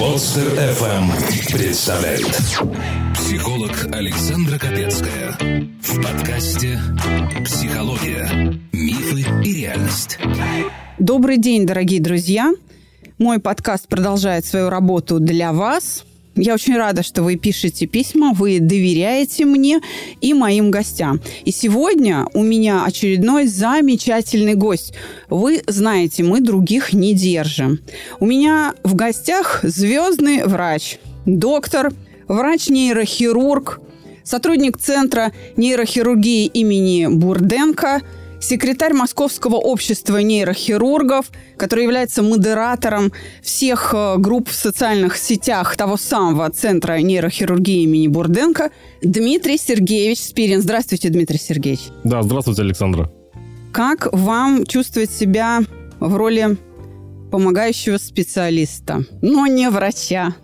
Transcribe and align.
Подстер 0.00 0.46
FM 0.54 1.52
представляет 1.52 2.24
Психолог 3.14 3.70
Александра 3.92 4.58
Капецкая 4.58 5.36
В 5.82 6.02
подкасте 6.02 6.78
«Психология. 7.44 8.58
Мифы 8.72 9.26
и 9.44 9.52
реальность» 9.52 10.18
Добрый 10.98 11.36
день, 11.36 11.66
дорогие 11.66 12.00
друзья! 12.00 12.54
Мой 13.18 13.40
подкаст 13.40 13.88
продолжает 13.88 14.46
свою 14.46 14.70
работу 14.70 15.20
для 15.20 15.52
вас– 15.52 16.04
я 16.36 16.54
очень 16.54 16.76
рада, 16.76 17.02
что 17.02 17.22
вы 17.22 17.36
пишете 17.36 17.86
письма, 17.86 18.32
вы 18.32 18.60
доверяете 18.60 19.44
мне 19.44 19.80
и 20.20 20.32
моим 20.32 20.70
гостям. 20.70 21.20
И 21.44 21.50
сегодня 21.50 22.26
у 22.34 22.42
меня 22.42 22.84
очередной 22.84 23.46
замечательный 23.46 24.54
гость. 24.54 24.94
Вы 25.28 25.62
знаете, 25.66 26.22
мы 26.22 26.40
других 26.40 26.92
не 26.92 27.14
держим. 27.14 27.80
У 28.20 28.26
меня 28.26 28.74
в 28.84 28.94
гостях 28.94 29.60
звездный 29.62 30.44
врач, 30.44 30.98
доктор, 31.26 31.92
врач-нейрохирург, 32.28 33.80
сотрудник 34.22 34.78
Центра 34.78 35.32
нейрохирургии 35.56 36.46
имени 36.46 37.06
Бурденко– 37.06 38.02
секретарь 38.40 38.94
Московского 38.94 39.56
общества 39.56 40.18
нейрохирургов, 40.18 41.26
который 41.56 41.84
является 41.84 42.22
модератором 42.22 43.12
всех 43.42 43.94
э, 43.94 44.16
групп 44.18 44.48
в 44.48 44.54
социальных 44.54 45.16
сетях 45.16 45.76
того 45.76 45.96
самого 45.96 46.50
Центра 46.50 46.98
нейрохирургии 47.00 47.82
имени 47.82 48.08
Бурденко, 48.08 48.70
Дмитрий 49.02 49.58
Сергеевич 49.58 50.20
Спирин. 50.20 50.62
Здравствуйте, 50.62 51.10
Дмитрий 51.10 51.38
Сергеевич. 51.38 51.82
Да, 52.04 52.22
здравствуйте, 52.22 52.62
Александра. 52.62 53.10
Как 53.72 54.12
вам 54.12 54.66
чувствовать 54.66 55.10
себя 55.10 55.60
в 56.00 56.16
роли 56.16 56.56
помогающего 57.30 57.98
специалиста, 57.98 59.04
но 59.22 59.46
не 59.46 59.70
врача? 59.70 60.34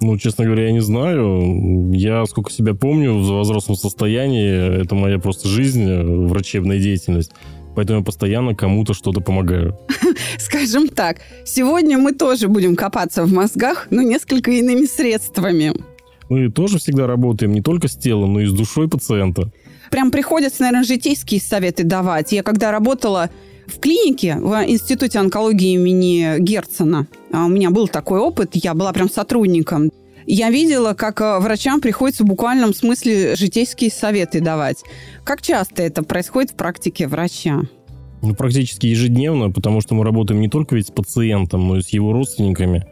Ну, 0.00 0.18
честно 0.18 0.44
говоря, 0.44 0.66
я 0.66 0.72
не 0.72 0.80
знаю. 0.80 1.90
Я, 1.92 2.24
сколько 2.26 2.50
себя 2.50 2.74
помню, 2.74 3.14
в 3.14 3.40
взрослом 3.40 3.76
состоянии, 3.76 4.82
это 4.82 4.94
моя 4.94 5.18
просто 5.18 5.48
жизнь, 5.48 5.90
врачебная 6.26 6.78
деятельность. 6.78 7.32
Поэтому 7.74 7.98
я 7.98 8.04
постоянно 8.04 8.54
кому-то 8.54 8.94
что-то 8.94 9.20
помогаю. 9.20 9.78
Скажем 10.38 10.88
так, 10.88 11.18
сегодня 11.44 11.98
мы 11.98 12.12
тоже 12.12 12.48
будем 12.48 12.74
копаться 12.74 13.24
в 13.24 13.32
мозгах, 13.32 13.88
но 13.90 14.02
несколько 14.02 14.50
иными 14.50 14.86
средствами. 14.86 15.74
Мы 16.28 16.50
тоже 16.50 16.78
всегда 16.78 17.06
работаем 17.06 17.52
не 17.52 17.62
только 17.62 17.88
с 17.88 17.96
телом, 17.96 18.34
но 18.34 18.40
и 18.40 18.46
с 18.46 18.52
душой 18.52 18.88
пациента. 18.88 19.50
Прям 19.90 20.10
приходится, 20.10 20.62
наверное, 20.62 20.84
житейские 20.84 21.40
советы 21.40 21.84
давать. 21.84 22.32
Я 22.32 22.42
когда 22.42 22.70
работала 22.70 23.30
в 23.66 23.78
клинике 23.80 24.36
в 24.36 24.52
Институте 24.66 25.18
онкологии 25.18 25.74
имени 25.74 26.38
Герцена, 26.38 27.06
а 27.32 27.46
у 27.46 27.48
меня 27.48 27.70
был 27.70 27.88
такой 27.88 28.20
опыт, 28.20 28.50
я 28.54 28.74
была 28.74 28.92
прям 28.92 29.10
сотрудником, 29.10 29.90
я 30.26 30.50
видела, 30.50 30.94
как 30.94 31.20
э, 31.20 31.38
врачам 31.38 31.80
приходится 31.80 32.24
в 32.24 32.26
буквальном 32.26 32.74
смысле 32.74 33.36
житейские 33.36 33.90
советы 33.90 34.40
давать. 34.40 34.82
Как 35.22 35.40
часто 35.40 35.84
это 35.84 36.02
происходит 36.02 36.50
в 36.50 36.54
практике 36.54 37.06
врача? 37.06 37.62
Ну, 38.22 38.34
практически 38.34 38.86
ежедневно, 38.86 39.52
потому 39.52 39.80
что 39.80 39.94
мы 39.94 40.04
работаем 40.04 40.40
не 40.40 40.48
только 40.48 40.74
ведь 40.74 40.88
с 40.88 40.90
пациентом, 40.90 41.68
но 41.68 41.78
и 41.78 41.82
с 41.82 41.90
его 41.90 42.12
родственниками. 42.12 42.86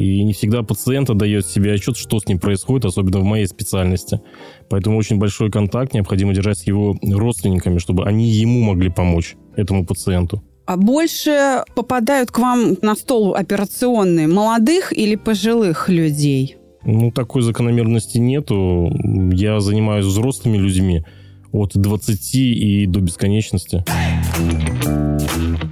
И 0.00 0.24
не 0.24 0.32
всегда 0.32 0.62
пациент 0.62 1.10
отдает 1.10 1.46
себе 1.46 1.74
отчет, 1.74 1.94
что 1.94 2.18
с 2.18 2.26
ним 2.26 2.38
происходит, 2.38 2.86
особенно 2.86 3.20
в 3.20 3.24
моей 3.24 3.46
специальности. 3.46 4.22
Поэтому 4.70 4.96
очень 4.96 5.18
большой 5.18 5.50
контакт 5.50 5.92
необходимо 5.92 6.32
держать 6.32 6.56
с 6.56 6.66
его 6.66 6.96
родственниками, 7.02 7.76
чтобы 7.76 8.06
они 8.06 8.26
ему 8.26 8.62
могли 8.62 8.88
помочь, 8.88 9.36
этому 9.56 9.84
пациенту. 9.84 10.42
А 10.64 10.78
больше 10.78 11.64
попадают 11.74 12.30
к 12.30 12.38
вам 12.38 12.78
на 12.80 12.94
стол 12.94 13.34
операционные 13.34 14.26
молодых 14.26 14.96
или 14.96 15.16
пожилых 15.16 15.90
людей? 15.90 16.56
Ну, 16.82 17.10
такой 17.10 17.42
закономерности 17.42 18.16
нету. 18.16 18.90
Я 19.32 19.60
занимаюсь 19.60 20.06
взрослыми 20.06 20.56
людьми 20.56 21.04
от 21.52 21.72
20 21.74 22.34
и 22.34 22.86
до 22.86 23.00
бесконечности. 23.00 23.84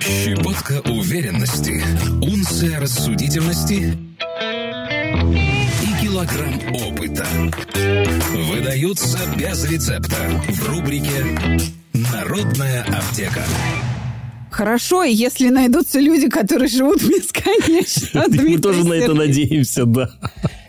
Щепотка 0.01 0.81
уверенности, 0.91 1.83
унция 2.23 2.81
рассудительности 2.81 3.97
и 5.83 6.03
килограмм 6.03 6.61
опыта 6.89 7.27
выдаются 8.51 9.19
без 9.37 9.65
рецепта 9.71 10.17
в 10.49 10.69
рубрике 10.69 11.25
«Народная 11.93 12.83
аптека». 12.85 13.43
Хорошо, 14.51 15.05
если 15.05 15.51
найдутся 15.51 16.01
люди, 16.01 16.29
которые 16.29 16.69
живут 16.69 17.03
бесконечно. 17.03 18.25
Мы 18.29 18.59
тоже 18.59 18.85
на 18.85 18.95
это 18.95 19.15
надеемся, 19.15 19.85
да. 19.85 20.11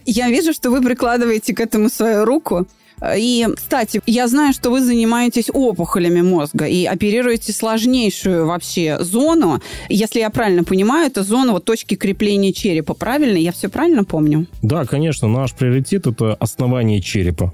Я 0.05 0.29
вижу, 0.29 0.53
что 0.53 0.69
вы 0.69 0.81
прикладываете 0.81 1.53
к 1.53 1.59
этому 1.59 1.89
свою 1.89 2.25
руку. 2.25 2.67
И, 3.15 3.47
кстати, 3.55 4.01
я 4.05 4.27
знаю, 4.27 4.53
что 4.53 4.69
вы 4.69 4.81
занимаетесь 4.81 5.49
опухолями 5.51 6.21
мозга 6.21 6.65
и 6.65 6.85
оперируете 6.85 7.53
сложнейшую 7.53 8.45
вообще 8.45 8.97
зону. 8.99 9.61
Если 9.89 10.19
я 10.19 10.29
правильно 10.29 10.63
понимаю, 10.63 11.07
это 11.07 11.23
зона 11.23 11.53
вот 11.53 11.65
точки 11.65 11.95
крепления 11.95 12.51
черепа, 12.51 12.93
правильно? 12.93 13.37
Я 13.37 13.51
все 13.51 13.69
правильно 13.69 14.03
помню? 14.03 14.47
Да, 14.61 14.85
конечно. 14.85 15.27
Наш 15.27 15.53
приоритет– 15.53 16.07
это 16.07 16.33
основание 16.35 17.01
черепа. 17.01 17.53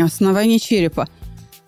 Основание 0.00 0.58
черепа. 0.58 1.08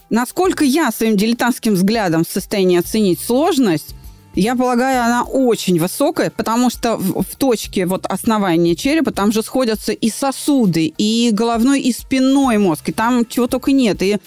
Насколько 0.09 0.65
я 0.65 0.91
своим 0.91 1.17
дилетантским 1.17 1.75
взглядом 1.75 2.25
в 2.25 2.29
состоянии 2.29 2.79
оценить 2.79 3.21
сложность, 3.21 3.95
я 4.35 4.55
полагаю, 4.55 5.03
она 5.03 5.25
очень 5.25 5.79
высокая, 5.81 6.31
потому 6.31 6.71
что 6.71 6.97
в, 6.97 7.23
в 7.23 7.37
точке 7.37 7.87
вот 7.87 8.07
основания 8.07 8.77
черепа 8.77 9.11
там 9.11 9.33
же 9.33 9.43
сходятся 9.43 9.93
и 9.93 10.09
сосуды, 10.09 10.93
и 10.97 11.31
головной, 11.33 11.81
и 11.81 11.93
спинной 11.93 12.59
мозг, 12.59 12.89
и 12.89 12.93
там 12.93 13.27
чего 13.27 13.47
только 13.47 13.73
нет, 13.73 14.03
и 14.03 14.19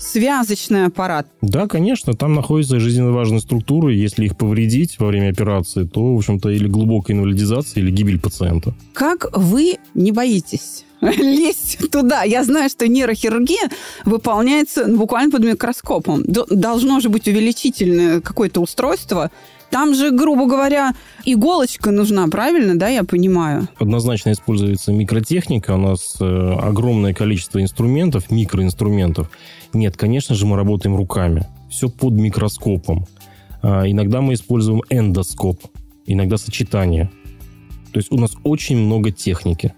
связочный 0.00 0.86
аппарат. 0.86 1.26
Да, 1.42 1.68
конечно, 1.68 2.14
там 2.14 2.34
находятся 2.34 2.80
жизненно 2.80 3.12
важные 3.12 3.40
структуры. 3.40 3.94
Если 3.94 4.24
их 4.24 4.36
повредить 4.36 4.98
во 4.98 5.06
время 5.08 5.30
операции, 5.30 5.84
то, 5.84 6.14
в 6.14 6.18
общем-то, 6.18 6.48
или 6.48 6.66
глубокая 6.66 7.16
инвалидизация, 7.16 7.82
или 7.82 7.90
гибель 7.90 8.18
пациента. 8.18 8.74
Как 8.94 9.26
вы 9.36 9.76
не 9.94 10.12
боитесь 10.12 10.84
лезть 11.00 11.90
туда. 11.90 12.22
Я 12.24 12.44
знаю, 12.44 12.68
что 12.70 12.88
нейрохирургия 12.88 13.70
выполняется 14.04 14.86
буквально 14.86 15.30
под 15.30 15.44
микроскопом. 15.44 16.24
Должно 16.26 17.00
же 17.00 17.08
быть 17.08 17.28
увеличительное 17.28 18.20
какое-то 18.20 18.60
устройство. 18.60 19.30
Там 19.70 19.94
же, 19.94 20.10
грубо 20.10 20.46
говоря, 20.46 20.94
иголочка 21.24 21.92
нужна, 21.92 22.26
правильно, 22.26 22.76
да, 22.76 22.88
я 22.88 23.04
понимаю? 23.04 23.68
Однозначно 23.78 24.32
используется 24.32 24.92
микротехника. 24.92 25.74
У 25.74 25.78
нас 25.78 26.16
э, 26.20 26.24
огромное 26.60 27.14
количество 27.14 27.62
инструментов, 27.62 28.30
микроинструментов. 28.30 29.30
Нет, 29.72 29.96
конечно 29.96 30.34
же, 30.34 30.46
мы 30.46 30.56
работаем 30.56 30.96
руками. 30.96 31.46
Все 31.70 31.88
под 31.88 32.14
микроскопом. 32.14 33.06
А, 33.62 33.88
иногда 33.88 34.20
мы 34.20 34.34
используем 34.34 34.82
эндоскоп, 34.90 35.60
иногда 36.06 36.36
сочетание. 36.36 37.10
То 37.92 37.98
есть 37.98 38.10
у 38.10 38.18
нас 38.18 38.32
очень 38.42 38.76
много 38.76 39.12
техники. 39.12 39.72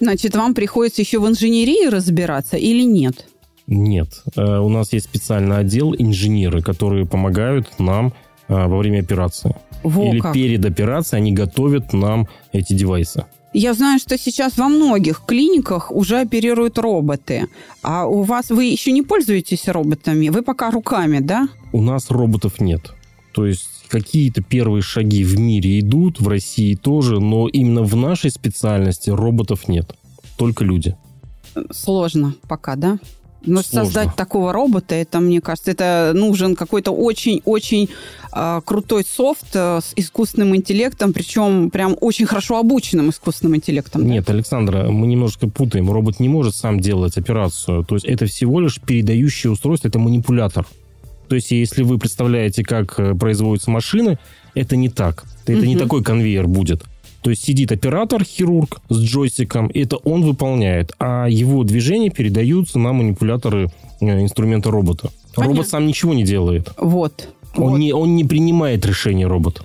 Значит, 0.00 0.34
вам 0.34 0.54
приходится 0.54 1.02
еще 1.02 1.20
в 1.20 1.28
инженерии 1.28 1.88
разбираться 1.88 2.56
или 2.56 2.82
нет? 2.82 3.28
Нет. 3.68 4.24
Э, 4.36 4.58
у 4.58 4.68
нас 4.68 4.92
есть 4.92 5.06
специальный 5.06 5.58
отдел 5.58 5.94
инженеры, 5.96 6.62
которые 6.62 7.06
помогают 7.06 7.78
нам 7.78 8.12
во 8.52 8.78
время 8.78 9.00
операции. 9.00 9.54
Во 9.82 10.04
Или 10.04 10.20
как. 10.20 10.32
перед 10.32 10.64
операцией 10.64 11.20
они 11.20 11.32
готовят 11.32 11.92
нам 11.92 12.28
эти 12.52 12.72
девайсы. 12.72 13.24
Я 13.52 13.74
знаю, 13.74 13.98
что 13.98 14.16
сейчас 14.16 14.56
во 14.56 14.68
многих 14.68 15.22
клиниках 15.26 15.90
уже 15.90 16.20
оперируют 16.20 16.78
роботы. 16.78 17.48
А 17.82 18.06
у 18.06 18.22
вас 18.22 18.48
вы 18.48 18.64
еще 18.64 18.92
не 18.92 19.02
пользуетесь 19.02 19.68
роботами? 19.68 20.30
Вы 20.30 20.42
пока 20.42 20.70
руками, 20.70 21.18
да? 21.18 21.48
У 21.72 21.82
нас 21.82 22.10
роботов 22.10 22.60
нет. 22.60 22.92
То 23.34 23.44
есть 23.46 23.68
какие-то 23.88 24.42
первые 24.42 24.82
шаги 24.82 25.22
в 25.24 25.38
мире 25.38 25.80
идут, 25.80 26.20
в 26.20 26.28
России 26.28 26.74
тоже, 26.74 27.20
но 27.20 27.46
именно 27.46 27.82
в 27.82 27.94
нашей 27.94 28.30
специальности 28.30 29.10
роботов 29.10 29.68
нет. 29.68 29.94
Только 30.38 30.64
люди. 30.64 30.96
Сложно 31.70 32.34
пока, 32.48 32.76
да? 32.76 32.98
Но 33.44 33.62
Сложно. 33.62 33.84
создать 33.84 34.16
такого 34.16 34.52
робота, 34.52 34.94
это, 34.94 35.20
мне 35.20 35.40
кажется, 35.40 35.70
это 35.70 36.12
нужен 36.14 36.54
какой-то 36.54 36.92
очень-очень 36.92 37.88
э, 38.32 38.60
крутой 38.64 39.04
софт 39.04 39.54
э, 39.54 39.80
с 39.82 39.92
искусственным 39.96 40.54
интеллектом, 40.54 41.12
причем 41.12 41.70
прям 41.70 41.96
очень 42.00 42.26
хорошо 42.26 42.58
обученным 42.58 43.10
искусственным 43.10 43.56
интеллектом. 43.56 44.06
Нет, 44.06 44.26
да? 44.26 44.32
Александра, 44.32 44.90
мы 44.90 45.06
немножко 45.06 45.48
путаем. 45.48 45.90
Робот 45.90 46.20
не 46.20 46.28
может 46.28 46.54
сам 46.54 46.80
делать 46.80 47.16
операцию. 47.16 47.84
То 47.84 47.96
есть 47.96 48.06
это 48.06 48.26
всего 48.26 48.60
лишь 48.60 48.80
передающее 48.80 49.50
устройство, 49.50 49.88
это 49.88 49.98
манипулятор. 49.98 50.66
То 51.28 51.36
есть, 51.36 51.50
если 51.50 51.82
вы 51.82 51.98
представляете, 51.98 52.62
как 52.62 53.00
э, 53.00 53.14
производятся 53.14 53.70
машины, 53.70 54.18
это 54.54 54.76
не 54.76 54.88
так. 54.88 55.24
Это 55.46 55.58
угу. 55.58 55.66
не 55.66 55.76
такой 55.76 56.02
конвейер 56.02 56.46
будет. 56.46 56.84
То 57.22 57.30
есть 57.30 57.44
сидит 57.44 57.70
оператор, 57.72 58.24
хирург 58.24 58.80
с 58.88 58.98
джойстиком, 58.98 59.70
это 59.72 59.96
он 59.96 60.24
выполняет, 60.24 60.92
а 60.98 61.26
его 61.28 61.62
движения 61.62 62.10
передаются 62.10 62.78
на 62.78 62.92
манипуляторы 62.92 63.70
э, 64.00 64.22
инструмента 64.22 64.70
робота. 64.70 65.10
Понятно. 65.34 65.56
Робот 65.56 65.68
сам 65.68 65.86
ничего 65.86 66.14
не 66.14 66.24
делает. 66.24 66.70
Вот. 66.76 67.28
Он, 67.56 67.70
вот. 67.70 67.78
Не, 67.78 67.92
он 67.92 68.16
не 68.16 68.24
принимает 68.24 68.84
решение 68.84 69.26
робот. 69.26 69.62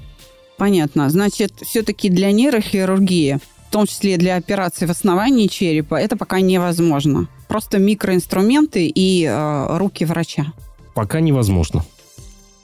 Понятно. 0.57 1.09
Значит, 1.09 1.53
все-таки 1.63 2.09
для 2.09 2.31
нейрохирургии 2.31 3.39
в 3.67 3.71
том 3.71 3.85
числе 3.85 4.17
для 4.17 4.37
операции 4.37 4.85
в 4.85 4.91
основании 4.91 5.47
черепа, 5.47 5.95
это 5.95 6.15
пока 6.15 6.39
невозможно. 6.39 7.27
Просто 7.47 7.79
микроинструменты 7.79 8.87
и 8.87 9.25
э, 9.25 9.77
руки 9.77 10.05
врача. 10.05 10.53
Пока 10.93 11.19
невозможно. 11.19 11.83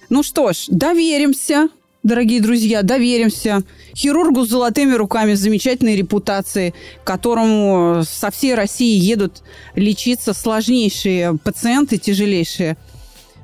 Ну 0.09 0.23
что 0.23 0.53
ж, 0.53 0.65
доверимся, 0.69 1.67
дорогие 2.03 2.41
друзья, 2.41 2.83
доверимся 2.83 3.63
хирургу 3.95 4.45
с 4.45 4.49
золотыми 4.49 4.93
руками, 4.93 5.33
с 5.33 5.39
замечательной 5.39 5.95
репутацией, 5.95 6.73
к 7.03 7.07
которому 7.07 8.03
со 8.03 8.29
всей 8.29 8.55
России 8.55 8.97
едут 8.97 9.41
лечиться 9.75 10.33
сложнейшие 10.33 11.37
пациенты, 11.43 11.97
тяжелейшие. 11.97 12.77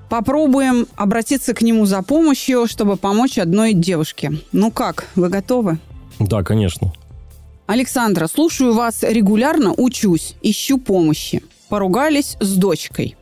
Попробуем 0.10 0.88
обратиться 0.96 1.54
к 1.54 1.62
нему 1.62 1.86
за 1.86 2.02
помощью, 2.02 2.68
чтобы 2.68 2.98
помочь 2.98 3.38
одной 3.38 3.74
девушке. 3.74 4.34
Ну 4.52 4.72
как, 4.72 5.08
вы 5.16 5.30
готовы? 5.30 5.78
Да, 6.20 6.44
конечно. 6.44 6.94
Александра, 7.68 8.28
слушаю 8.28 8.74
вас 8.74 9.04
регулярно, 9.04 9.74
учусь, 9.78 10.36
ищу 10.42 10.80
помощи. 10.80 11.44
Поругались 11.70 12.36
с 12.40 12.56
дочкой. 12.56 13.16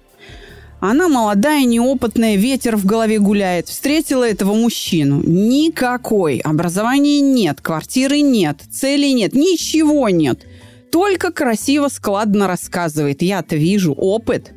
Она 0.80 1.08
молодая, 1.08 1.66
неопытная, 1.66 2.36
ветер 2.36 2.78
в 2.78 2.86
голове 2.86 3.18
гуляет. 3.18 3.68
Встретила 3.68 4.24
этого 4.24 4.54
мужчину. 4.54 5.24
Никакой. 5.26 6.40
Образования 6.40 7.20
нет, 7.20 7.62
квартиры 7.62 8.22
нет, 8.22 8.62
целей 8.72 9.14
нет, 9.14 9.34
ничего 9.34 10.10
нет. 10.10 10.46
Только 10.92 11.32
красиво, 11.32 11.88
складно 11.88 12.48
рассказывает. 12.48 13.22
Я-то 13.22 13.56
вижу 13.56 13.94
опыт. 13.94 14.54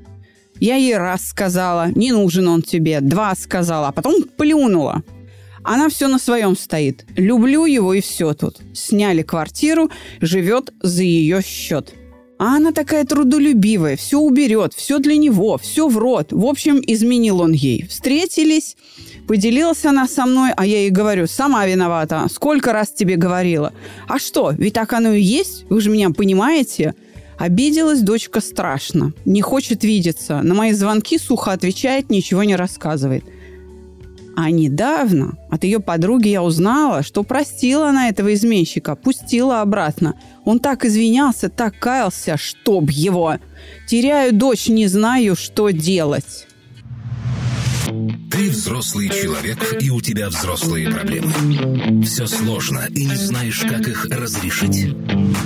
Я 0.61 0.77
ей 0.77 0.97
раз 0.97 1.25
сказала, 1.25 1.89
не 1.95 2.13
нужен 2.13 2.47
он 2.49 2.61
тебе, 2.61 3.01
два 3.01 3.35
сказала, 3.35 3.89
а 3.89 3.93
потом 3.93 4.23
плюнула. 4.23 5.03
Она 5.63 5.89
все 5.89 6.07
на 6.09 6.19
своем 6.19 6.55
стоит. 6.57 7.07
Люблю 7.17 7.65
его 7.65 7.95
и 7.95 8.03
все 8.03 8.35
тут. 8.35 8.59
Сняли 8.75 9.23
квартиру, 9.23 9.91
живет 10.21 10.73
за 10.83 11.03
ее 11.03 11.43
счет. 11.43 11.95
А 12.41 12.57
она 12.57 12.73
такая 12.73 13.05
трудолюбивая, 13.05 13.97
все 13.97 14.19
уберет, 14.19 14.73
все 14.73 14.99
для 14.99 15.19
него, 15.19 15.59
все 15.59 15.89
в 15.89 15.99
рот. 15.99 16.29
В 16.33 16.47
общем, 16.47 16.81
изменил 16.87 17.43
он 17.43 17.53
ей. 17.53 17.87
Встретились, 17.87 18.79
поделилась 19.29 19.85
она 19.85 20.09
со 20.09 20.25
мной, 20.25 20.53
а 20.57 20.65
я 20.65 20.79
ей 20.79 20.89
говорю, 20.89 21.27
сама 21.27 21.67
виновата. 21.67 22.27
Сколько 22.33 22.73
раз 22.73 22.93
тебе 22.93 23.17
говорила? 23.17 23.75
А 24.09 24.19
что, 24.19 24.53
ведь 24.57 24.73
так 24.73 24.91
оно 24.95 25.13
и 25.13 25.21
есть? 25.21 25.67
Вы 25.69 25.83
же 25.83 25.91
меня 25.91 26.09
понимаете? 26.13 26.95
Обиделась 27.37 28.01
дочка 28.01 28.41
страшно. 28.41 29.13
Не 29.27 29.43
хочет 29.43 29.85
видеться. 29.85 30.41
На 30.41 30.55
мои 30.55 30.73
звонки 30.73 31.19
сухо 31.19 31.53
отвечает, 31.53 32.09
ничего 32.09 32.43
не 32.45 32.57
рассказывает. 32.57 33.23
А 34.37 34.51
недавно 34.51 35.37
от 35.51 35.65
ее 35.65 35.81
подруги 35.81 36.29
я 36.29 36.43
узнала, 36.43 37.03
что 37.03 37.23
простила 37.23 37.89
она 37.89 38.09
этого 38.09 38.33
изменщика, 38.35 38.97
пустила 38.97 39.61
обратно. 39.61 40.15
Он 40.45 40.59
так 40.59 40.85
извинялся, 40.85 41.49
так 41.49 41.79
каялся, 41.79 42.37
чтоб 42.37 42.89
его. 42.91 43.35
Теряю 43.87 44.33
дочь, 44.33 44.69
не 44.69 44.87
знаю, 44.87 45.37
что 45.37 45.71
делать. 45.71 46.47
Ты 48.31 48.51
взрослый 48.51 49.09
человек, 49.09 49.59
и 49.83 49.91
у 49.91 50.01
тебя 50.01 50.29
взрослые 50.29 50.89
проблемы. 50.89 52.03
Все 52.05 52.27
сложно, 52.27 52.87
и 52.89 53.05
не 53.05 53.17
знаешь, 53.17 53.61
как 53.69 53.89
их 53.89 54.05
разрешить. 54.05 54.95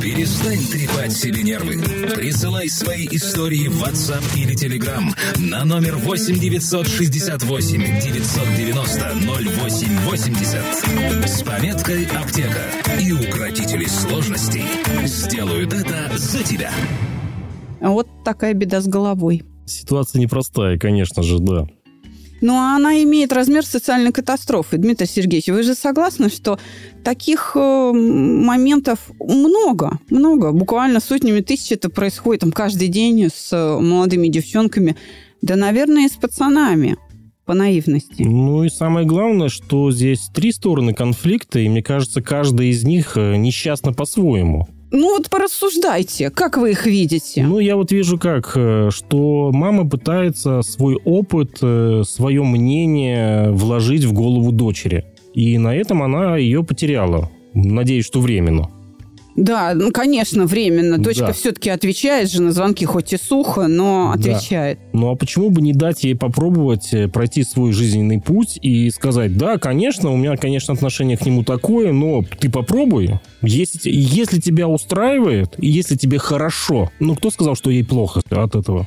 Перестань 0.02 0.62
трепать 0.70 1.12
себе 1.12 1.42
нервы. 1.42 1.82
Присылай 2.14 2.68
свои 2.68 3.08
истории 3.10 3.68
в 3.68 3.82
WhatsApp 3.82 4.22
или 4.36 4.54
Telegram 4.54 5.02
на 5.38 5.64
номер 5.64 5.96
8 5.96 6.38
968 6.38 8.00
990 8.02 9.14
0880 9.42 11.28
с 11.28 11.42
пометкой 11.42 12.04
«Аптека». 12.04 13.00
И 13.00 13.12
укротители 13.12 13.86
сложностей 13.86 14.64
сделают 15.06 15.72
это 15.72 16.18
за 16.18 16.42
тебя. 16.42 16.70
Вот 17.80 18.06
такая 18.22 18.52
беда 18.52 18.82
с 18.82 18.86
головой. 18.86 19.44
Ситуация 19.64 20.20
непростая, 20.20 20.78
конечно 20.78 21.22
же, 21.22 21.38
да. 21.38 21.66
Но 22.44 22.58
она 22.58 23.02
имеет 23.04 23.32
размер 23.32 23.64
социальной 23.64 24.12
катастрофы. 24.12 24.76
Дмитрий 24.76 25.06
Сергеевич, 25.06 25.48
вы 25.48 25.62
же 25.62 25.74
согласны, 25.74 26.28
что 26.28 26.58
таких 27.02 27.52
э, 27.54 27.92
моментов 27.94 28.98
много, 29.18 29.98
много. 30.10 30.52
Буквально 30.52 31.00
сотнями 31.00 31.40
тысяч 31.40 31.72
это 31.72 31.88
происходит 31.88 32.42
там, 32.42 32.52
каждый 32.52 32.88
день 32.88 33.30
с 33.34 33.50
э, 33.50 33.80
молодыми 33.80 34.28
девчонками. 34.28 34.94
Да, 35.40 35.56
наверное, 35.56 36.04
и 36.04 36.08
с 36.10 36.16
пацанами 36.16 36.98
по 37.46 37.54
наивности. 37.54 38.24
Ну 38.24 38.62
и 38.64 38.68
самое 38.68 39.06
главное, 39.06 39.48
что 39.48 39.90
здесь 39.90 40.28
три 40.34 40.52
стороны 40.52 40.92
конфликта, 40.92 41.60
и 41.60 41.68
мне 41.70 41.82
кажется, 41.82 42.20
каждая 42.20 42.66
из 42.66 42.84
них 42.84 43.16
э, 43.16 43.36
несчастна 43.36 43.94
по-своему. 43.94 44.68
Ну 44.90 45.16
вот 45.16 45.28
порассуждайте, 45.30 46.30
как 46.30 46.56
вы 46.56 46.70
их 46.70 46.86
видите? 46.86 47.44
Ну, 47.44 47.58
я 47.58 47.76
вот 47.76 47.90
вижу 47.90 48.18
как, 48.18 48.52
э, 48.54 48.90
что 48.92 49.50
мама 49.52 49.88
пытается 49.88 50.62
свой 50.62 50.96
опыт, 51.04 51.58
э, 51.62 52.02
свое 52.06 52.42
мнение 52.42 53.50
вложить 53.50 54.04
в 54.04 54.12
голову 54.12 54.52
дочери. 54.52 55.04
И 55.34 55.58
на 55.58 55.74
этом 55.74 56.02
она 56.02 56.36
ее 56.36 56.62
потеряла. 56.62 57.30
Надеюсь, 57.54 58.06
что 58.06 58.20
временно. 58.20 58.70
Да, 59.36 59.72
ну, 59.74 59.90
конечно, 59.90 60.46
временно. 60.46 60.98
Дочка 60.98 61.26
да. 61.26 61.32
все-таки 61.32 61.70
отвечает 61.70 62.30
же 62.30 62.40
на 62.40 62.52
звонки, 62.52 62.84
хоть 62.84 63.12
и 63.12 63.16
сухо, 63.16 63.66
но 63.66 64.12
отвечает. 64.12 64.78
Да. 64.78 64.98
Ну 64.98 65.10
а 65.10 65.16
почему 65.16 65.50
бы 65.50 65.60
не 65.60 65.72
дать 65.72 66.04
ей 66.04 66.14
попробовать 66.14 66.94
э, 66.94 67.08
пройти 67.08 67.42
свой 67.42 67.72
жизненный 67.72 68.20
путь 68.20 68.58
и 68.62 68.90
сказать, 68.90 69.36
да, 69.36 69.58
конечно, 69.58 70.10
у 70.10 70.16
меня, 70.16 70.36
конечно, 70.36 70.74
отношение 70.74 71.16
к 71.16 71.26
нему 71.26 71.42
такое, 71.42 71.92
но 71.92 72.22
ты 72.22 72.48
попробуй. 72.48 73.18
Если, 73.42 73.90
если 73.90 74.40
тебя 74.40 74.68
устраивает, 74.68 75.54
и 75.58 75.66
если 75.66 75.96
тебе 75.96 76.18
хорошо, 76.18 76.90
ну 77.00 77.16
кто 77.16 77.30
сказал, 77.30 77.56
что 77.56 77.70
ей 77.70 77.84
плохо 77.84 78.22
от 78.30 78.54
этого? 78.54 78.86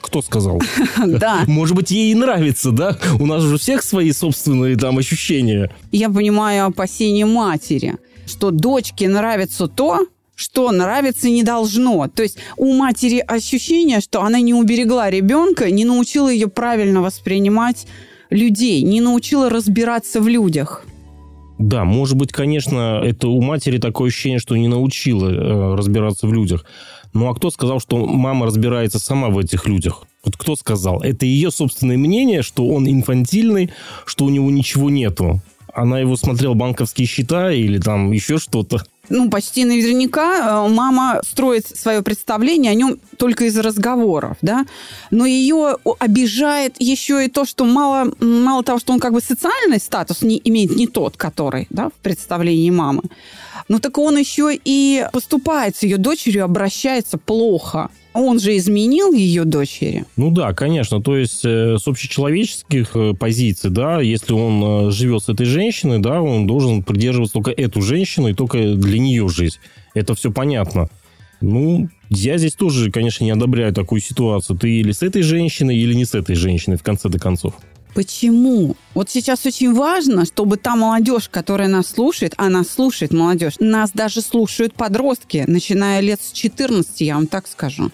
Кто 0.00 0.22
сказал? 0.22 0.60
Да. 1.06 1.44
Может 1.46 1.76
быть, 1.76 1.90
ей 1.90 2.12
и 2.12 2.14
нравится, 2.14 2.70
да? 2.70 2.98
У 3.18 3.26
нас 3.26 3.42
же 3.42 3.54
у 3.54 3.58
всех 3.58 3.82
свои 3.82 4.12
собственные 4.12 4.76
там 4.76 4.98
ощущения. 4.98 5.70
Я 5.92 6.10
понимаю 6.10 6.66
опасения 6.66 7.26
матери 7.26 7.96
что 8.26 8.50
дочке 8.50 9.08
нравится 9.08 9.68
то, 9.68 10.06
что 10.34 10.70
нравиться 10.70 11.28
не 11.28 11.42
должно. 11.42 12.08
То 12.08 12.22
есть 12.22 12.38
у 12.56 12.72
матери 12.74 13.18
ощущение, 13.18 14.00
что 14.00 14.22
она 14.22 14.40
не 14.40 14.54
уберегла 14.54 15.10
ребенка, 15.10 15.70
не 15.70 15.84
научила 15.84 16.28
ее 16.28 16.48
правильно 16.48 17.02
воспринимать 17.02 17.86
людей, 18.30 18.82
не 18.82 19.00
научила 19.00 19.48
разбираться 19.48 20.20
в 20.20 20.28
людях. 20.28 20.84
Да, 21.58 21.84
может 21.84 22.16
быть, 22.16 22.32
конечно, 22.32 23.00
это 23.02 23.28
у 23.28 23.40
матери 23.40 23.78
такое 23.78 24.08
ощущение, 24.08 24.38
что 24.38 24.56
не 24.56 24.68
научила 24.68 25.30
э, 25.30 25.74
разбираться 25.74 26.26
в 26.26 26.32
людях. 26.32 26.66
Ну 27.14 27.30
а 27.30 27.34
кто 27.34 27.50
сказал, 27.50 27.80
что 27.80 28.04
мама 28.04 28.44
разбирается 28.44 28.98
сама 28.98 29.30
в 29.30 29.38
этих 29.38 29.66
людях? 29.66 30.04
Вот 30.22 30.36
кто 30.36 30.54
сказал? 30.54 31.00
Это 31.00 31.24
ее 31.24 31.50
собственное 31.50 31.96
мнение, 31.96 32.42
что 32.42 32.68
он 32.68 32.86
инфантильный, 32.86 33.70
что 34.04 34.26
у 34.26 34.28
него 34.28 34.50
ничего 34.50 34.90
нету 34.90 35.40
она 35.76 36.00
его 36.00 36.16
смотрела 36.16 36.54
банковские 36.54 37.06
счета 37.06 37.52
или 37.52 37.78
там 37.78 38.10
еще 38.10 38.38
что-то? 38.38 38.82
Ну, 39.08 39.30
почти 39.30 39.64
наверняка 39.64 40.64
э, 40.66 40.68
мама 40.68 41.20
строит 41.24 41.66
свое 41.66 42.02
представление 42.02 42.72
о 42.72 42.74
нем 42.74 42.98
только 43.18 43.44
из 43.44 43.56
разговоров, 43.56 44.36
да, 44.42 44.66
но 45.10 45.26
ее 45.26 45.76
обижает 46.00 46.74
еще 46.80 47.24
и 47.24 47.28
то, 47.28 47.44
что 47.44 47.64
мало, 47.64 48.10
мало 48.20 48.64
того, 48.64 48.80
что 48.80 48.92
он 48.92 48.98
как 48.98 49.12
бы 49.12 49.20
социальный 49.20 49.78
статус 49.78 50.22
не 50.22 50.40
имеет 50.42 50.74
не 50.74 50.88
тот, 50.88 51.16
который, 51.16 51.68
да, 51.70 51.90
в 51.90 52.02
представлении 52.02 52.70
мамы, 52.70 53.02
но 53.68 53.78
так 53.78 53.96
он 53.98 54.16
еще 54.16 54.50
и 54.52 55.06
поступает 55.12 55.76
с 55.76 55.82
ее 55.84 55.98
дочерью, 55.98 56.44
обращается 56.44 57.18
плохо. 57.18 57.90
Он 58.18 58.40
же 58.40 58.56
изменил 58.56 59.12
ее 59.12 59.44
дочери. 59.44 60.04
Ну 60.16 60.30
да, 60.30 60.54
конечно. 60.54 61.02
То 61.02 61.16
есть 61.16 61.44
э, 61.44 61.76
с 61.78 61.86
общечеловеческих 61.86 62.96
э, 62.96 63.12
позиций, 63.12 63.68
да, 63.68 64.00
если 64.00 64.32
он 64.32 64.88
э, 64.88 64.90
живет 64.90 65.24
с 65.24 65.28
этой 65.28 65.44
женщиной, 65.44 65.98
да, 65.98 66.22
он 66.22 66.46
должен 66.46 66.82
придерживаться 66.82 67.34
только 67.34 67.50
эту 67.50 67.82
женщину 67.82 68.28
и 68.28 68.34
только 68.34 68.74
для 68.74 68.98
нее 68.98 69.28
жить. 69.28 69.60
Это 69.92 70.14
все 70.14 70.32
понятно. 70.32 70.88
Ну, 71.42 71.90
я 72.08 72.38
здесь 72.38 72.54
тоже, 72.54 72.90
конечно, 72.90 73.22
не 73.22 73.32
одобряю 73.32 73.74
такую 73.74 74.00
ситуацию. 74.00 74.58
Ты 74.58 74.70
или 74.80 74.92
с 74.92 75.02
этой 75.02 75.20
женщиной, 75.20 75.76
или 75.76 75.92
не 75.92 76.06
с 76.06 76.14
этой 76.14 76.36
женщиной, 76.36 76.78
в 76.78 76.82
конце-то 76.82 77.18
концов. 77.18 77.54
Почему? 77.96 78.76
Вот 78.92 79.08
сейчас 79.08 79.46
очень 79.46 79.72
важно, 79.72 80.26
чтобы 80.26 80.58
та 80.58 80.76
молодежь, 80.76 81.30
которая 81.30 81.66
нас 81.66 81.86
слушает, 81.86 82.34
а 82.36 82.50
нас 82.50 82.68
слушает 82.68 83.10
молодежь, 83.14 83.54
нас 83.58 83.90
даже 83.90 84.20
слушают 84.20 84.74
подростки, 84.74 85.44
начиная 85.46 86.00
лет 86.00 86.20
с 86.20 86.30
14, 86.32 87.00
я 87.00 87.14
вам 87.14 87.26
так 87.26 87.48
скажу. 87.48 87.90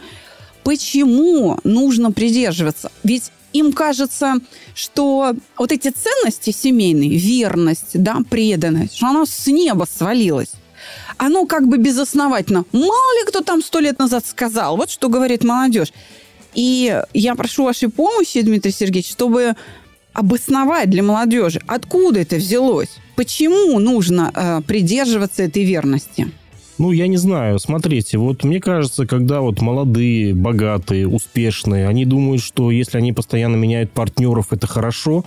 Почему 0.64 1.56
нужно 1.62 2.10
придерживаться? 2.10 2.90
Ведь 3.04 3.30
им 3.52 3.72
кажется, 3.72 4.38
что 4.74 5.36
вот 5.56 5.70
эти 5.70 5.90
ценности 5.90 6.50
семейные, 6.50 7.16
верность, 7.16 7.90
да, 7.94 8.18
преданность, 8.28 8.96
что 8.96 9.06
оно 9.06 9.24
с 9.24 9.46
неба 9.46 9.86
свалилось. 9.88 10.50
Оно 11.16 11.46
как 11.46 11.68
бы 11.68 11.78
безосновательно. 11.78 12.64
Мало 12.72 13.20
ли 13.20 13.24
кто 13.28 13.42
там 13.42 13.62
сто 13.62 13.78
лет 13.78 14.00
назад 14.00 14.26
сказал. 14.26 14.76
Вот 14.76 14.90
что 14.90 15.08
говорит 15.08 15.44
молодежь. 15.44 15.92
И 16.54 17.02
я 17.14 17.34
прошу 17.34 17.64
вашей 17.64 17.88
помощи, 17.88 18.42
Дмитрий 18.42 18.72
Сергеевич, 18.72 19.10
чтобы 19.10 19.54
обосновать 20.12 20.90
для 20.90 21.02
молодежи, 21.02 21.60
откуда 21.66 22.20
это 22.20 22.36
взялось, 22.36 22.98
почему 23.16 23.78
нужно 23.78 24.30
э, 24.34 24.60
придерживаться 24.66 25.42
этой 25.42 25.64
верности. 25.64 26.28
Ну, 26.78 26.90
я 26.90 27.06
не 27.06 27.16
знаю. 27.16 27.58
Смотрите, 27.58 28.18
вот 28.18 28.44
мне 28.44 28.58
кажется, 28.58 29.06
когда 29.06 29.40
вот 29.40 29.60
молодые, 29.60 30.34
богатые, 30.34 31.06
успешные, 31.06 31.86
они 31.86 32.04
думают, 32.04 32.42
что 32.42 32.70
если 32.70 32.98
они 32.98 33.12
постоянно 33.12 33.56
меняют 33.56 33.92
партнеров, 33.92 34.48
это 34.52 34.66
хорошо. 34.66 35.24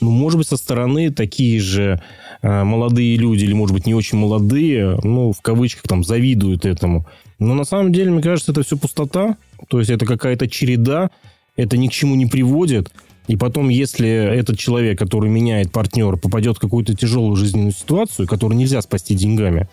Ну, 0.00 0.10
может 0.10 0.38
быть, 0.38 0.48
со 0.48 0.56
стороны 0.56 1.10
такие 1.10 1.60
же 1.60 2.00
э, 2.42 2.64
молодые 2.64 3.16
люди, 3.16 3.44
или, 3.44 3.52
может 3.52 3.74
быть, 3.74 3.86
не 3.86 3.94
очень 3.94 4.18
молодые, 4.18 4.98
ну, 5.02 5.32
в 5.32 5.40
кавычках, 5.42 5.82
там, 5.82 6.04
завидуют 6.04 6.64
этому. 6.64 7.06
Но 7.38 7.54
на 7.54 7.64
самом 7.64 7.92
деле, 7.92 8.10
мне 8.10 8.22
кажется, 8.22 8.52
это 8.52 8.62
все 8.62 8.76
пустота. 8.76 9.36
То 9.68 9.78
есть 9.78 9.90
это 9.90 10.06
какая-то 10.06 10.48
череда, 10.48 11.10
это 11.56 11.76
ни 11.76 11.88
к 11.88 11.92
чему 11.92 12.14
не 12.14 12.26
приводит. 12.26 12.90
И 13.28 13.36
потом, 13.36 13.68
если 13.68 14.08
этот 14.08 14.58
человек, 14.58 14.98
который 14.98 15.28
меняет 15.28 15.72
партнера, 15.72 16.16
попадет 16.16 16.56
в 16.56 16.60
какую-то 16.60 16.94
тяжелую 16.94 17.36
жизненную 17.36 17.72
ситуацию, 17.72 18.28
которую 18.28 18.58
нельзя 18.58 18.80
спасти 18.82 19.14
деньгами, 19.14 19.68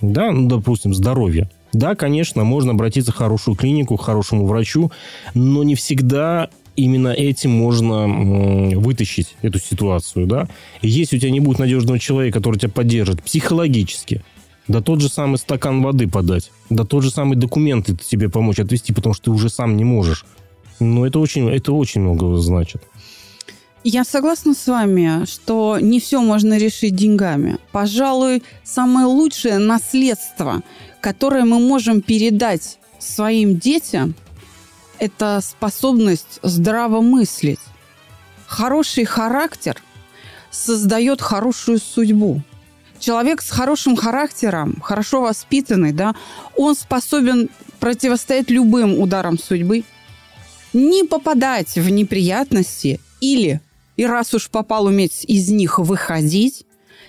да, 0.00 0.30
ну, 0.30 0.48
допустим, 0.48 0.94
здоровье, 0.94 1.50
да, 1.72 1.94
конечно, 1.94 2.44
можно 2.44 2.72
обратиться 2.72 3.12
в 3.12 3.16
хорошую 3.16 3.56
клинику, 3.56 3.96
к 3.96 4.02
хорошему 4.02 4.46
врачу, 4.46 4.90
но 5.34 5.62
не 5.62 5.74
всегда 5.74 6.48
именно 6.74 7.08
этим 7.08 7.50
можно 7.50 8.06
вытащить 8.78 9.36
эту 9.42 9.58
ситуацию, 9.58 10.26
да. 10.26 10.48
И 10.82 10.88
если 10.88 11.16
у 11.16 11.20
тебя 11.20 11.30
не 11.30 11.40
будет 11.40 11.58
надежного 11.58 11.98
человека, 11.98 12.38
который 12.38 12.58
тебя 12.58 12.70
поддержит 12.70 13.22
психологически, 13.22 14.22
да 14.68 14.80
тот 14.80 15.00
же 15.00 15.08
самый 15.08 15.36
стакан 15.36 15.82
воды 15.82 16.08
подать, 16.08 16.50
да 16.70 16.84
тот 16.84 17.02
же 17.02 17.10
самый 17.10 17.36
документы 17.36 17.96
тебе 17.96 18.28
помочь 18.28 18.58
отвести, 18.58 18.92
потому 18.92 19.14
что 19.14 19.26
ты 19.26 19.30
уже 19.30 19.48
сам 19.48 19.76
не 19.76 19.84
можешь. 19.84 20.24
Ну, 20.80 21.04
это 21.04 21.18
очень, 21.18 21.48
это 21.48 21.72
очень 21.72 22.02
много 22.02 22.36
значит. 22.36 22.82
Я 23.88 24.04
согласна 24.04 24.54
с 24.54 24.66
вами, 24.66 25.24
что 25.26 25.78
не 25.80 26.00
все 26.00 26.20
можно 26.20 26.58
решить 26.58 26.96
деньгами. 26.96 27.58
Пожалуй, 27.70 28.42
самое 28.64 29.06
лучшее 29.06 29.58
наследство, 29.58 30.62
которое 31.00 31.44
мы 31.44 31.60
можем 31.60 32.00
передать 32.00 32.78
своим 32.98 33.58
детям, 33.58 34.14
это 34.98 35.40
способность 35.40 36.40
здраво 36.42 37.00
мыслить. 37.00 37.60
Хороший 38.46 39.04
характер 39.04 39.80
создает 40.50 41.20
хорошую 41.20 41.78
судьбу. 41.78 42.42
Человек 42.98 43.42
с 43.42 43.50
хорошим 43.50 43.94
характером, 43.94 44.80
хорошо 44.82 45.20
воспитанный, 45.20 45.92
да, 45.92 46.14
он 46.56 46.74
способен 46.74 47.50
противостоять 47.78 48.50
любым 48.50 48.98
ударам 48.98 49.38
судьбы, 49.38 49.84
не 50.76 51.04
попадать 51.04 51.74
в 51.76 51.88
неприятности 51.90 53.00
или, 53.20 53.60
и 53.96 54.04
раз 54.04 54.34
уж 54.34 54.50
попал, 54.50 54.86
уметь 54.86 55.24
из 55.26 55.48
них 55.48 55.78
выходить. 55.78 56.64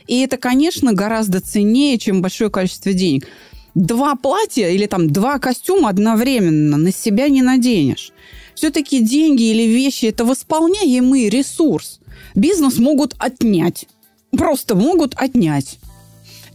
И 0.07 0.21
это, 0.21 0.37
конечно, 0.37 0.93
гораздо 0.93 1.41
ценнее, 1.41 1.97
чем 1.97 2.21
большое 2.21 2.49
количество 2.49 2.93
денег. 2.93 3.27
Два 3.75 4.15
платья 4.15 4.69
или 4.69 4.87
там 4.87 5.09
два 5.09 5.37
костюма 5.37 5.89
одновременно 5.89 6.77
на 6.77 6.91
себя 6.91 7.27
не 7.27 7.41
наденешь. 7.41 8.11
Все-таки 8.55 9.01
деньги 9.01 9.43
или 9.43 9.63
вещи– 9.63 10.05
это 10.07 10.25
восполняемый 10.25 11.29
ресурс. 11.29 11.99
Бизнес 12.33 12.79
могут 12.79 13.15
отнять. 13.19 13.87
Просто 14.31 14.75
могут 14.75 15.13
отнять 15.15 15.77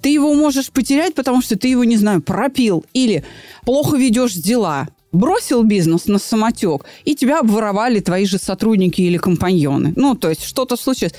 ты 0.02 0.08
его 0.08 0.34
можешь 0.34 0.72
потерять, 0.72 1.14
потому 1.14 1.40
что 1.40 1.56
ты 1.56 1.68
его, 1.68 1.84
не 1.84 1.96
знаю, 1.96 2.20
пропил 2.20 2.84
или 2.92 3.24
плохо 3.64 3.96
ведешь 3.96 4.34
дела 4.34 4.88
бросил 5.12 5.62
бизнес 5.62 6.06
на 6.06 6.18
самотек, 6.18 6.84
и 7.04 7.14
тебя 7.14 7.40
обворовали 7.40 8.00
твои 8.00 8.24
же 8.24 8.38
сотрудники 8.38 9.00
или 9.02 9.18
компаньоны. 9.18 9.92
Ну, 9.96 10.14
то 10.14 10.30
есть 10.30 10.44
что-то 10.44 10.76
случилось. 10.76 11.14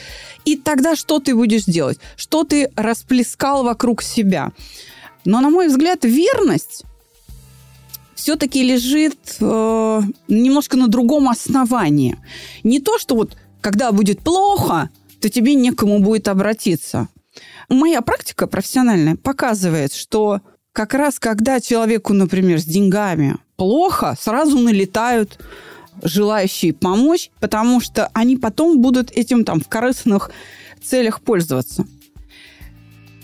И 0.46 0.56
тогда 0.56 0.96
что 0.96 1.20
ты 1.20 1.36
будешь 1.36 1.66
делать? 1.66 2.00
Что 2.18 2.44
ты 2.44 2.70
расплескал 2.76 3.64
вокруг 3.64 4.02
себя? 4.02 4.52
Но, 5.26 5.40
на 5.40 5.50
мой 5.50 5.68
взгляд, 5.68 6.04
верность 6.04 6.84
все-таки 8.16 8.64
лежит 8.64 9.38
э, 9.40 10.02
немножко 10.28 10.78
на 10.78 10.88
другом 10.88 11.30
основании. 11.30 12.18
Не 12.64 12.80
то, 12.80 12.98
что 12.98 13.16
вот 13.16 13.38
когда 13.62 13.92
будет 13.92 14.20
плохо, 14.20 14.90
то 15.22 15.30
тебе 15.30 15.56
некому 15.56 16.00
будет 16.00 16.28
обратиться. 16.28 17.08
Моя 17.70 18.02
практика 18.02 18.48
профессиональная 18.48 19.16
показывает, 19.16 19.94
что 19.94 20.42
как 20.74 20.94
раз 20.94 21.20
когда 21.20 21.62
человеку, 21.62 22.14
например, 22.14 22.60
с 22.60 22.66
деньгами 22.66 23.38
плохо, 23.64 24.18
сразу 24.20 24.60
налетают 24.60 25.40
желающие 26.02 26.74
помочь, 26.74 27.32
потому 27.40 27.80
что 27.80 28.10
они 28.12 28.36
потом 28.36 28.82
будут 28.82 29.10
этим 29.12 29.46
там 29.46 29.62
в 29.62 29.70
корыстных 29.70 30.32
целях 30.84 31.22
пользоваться. 31.22 31.88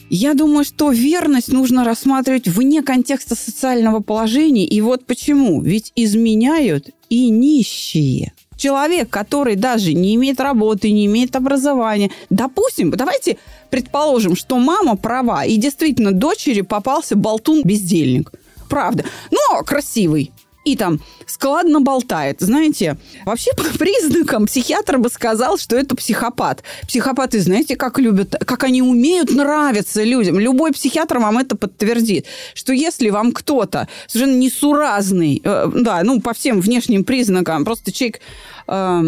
Я 0.10 0.36
думаю, 0.36 0.63
что 0.63 0.91
верность 0.91 1.51
нужно 1.51 1.84
рассматривать 1.84 2.48
вне 2.48 2.81
контекста 2.84 3.36
социального 3.36 4.00
положения. 4.00 4.65
И 4.65 4.79
вот 4.79 5.05
почему. 5.05 5.62
Ведь 5.62 5.91
изменяют 5.98 6.89
и 7.10 7.29
нищие. 7.29 8.31
Человек, 8.55 9.10
который 9.10 9.58
даже 9.58 9.93
не 9.93 10.15
имеет 10.15 10.39
работы, 10.39 10.89
не 10.91 11.05
имеет 11.08 11.36
образования. 11.36 12.12
Допустим, 12.29 12.91
давайте 12.91 13.38
предположим, 13.69 14.38
что 14.38 14.58
мама 14.58 14.96
права, 14.96 15.43
и 15.43 15.58
действительно 15.58 16.13
дочери 16.13 16.62
попался 16.62 17.17
болтун-бездельник. 17.17 18.31
Правда. 18.70 19.04
Но 19.32 19.64
красивый 19.64 20.32
и 20.66 20.76
там 20.76 21.00
складно 21.26 21.82
болтает. 21.82 22.42
Знаете, 22.42 22.98
вообще 23.26 23.52
по 23.56 23.64
признакам 23.78 24.46
психиатр 24.46 24.98
бы 24.98 25.10
сказал, 25.10 25.58
что 25.58 25.76
это 25.76 25.96
психопат. 25.96 26.64
Психопаты, 26.88 27.40
знаете, 27.40 27.76
как 27.76 28.00
любят, 28.00 28.36
как 28.46 28.64
они 28.64 28.82
умеют 28.82 29.32
нравиться 29.32 30.04
людям. 30.04 30.40
Любой 30.40 30.72
психиатр 30.72 31.20
вам 31.20 31.38
это 31.38 31.56
подтвердит, 31.56 32.26
что 32.54 32.74
если 32.74 33.10
вам 33.10 33.32
кто-то 33.32 33.88
совершенно 34.08 34.38
несуразный, 34.38 35.42
э, 35.44 35.72
да, 35.74 36.04
ну, 36.04 36.22
по 36.22 36.34
всем 36.34 36.62
внешним 36.62 37.04
признакам, 37.04 37.66
просто 37.66 37.92
человек... 37.92 38.20
Э, 38.68 39.04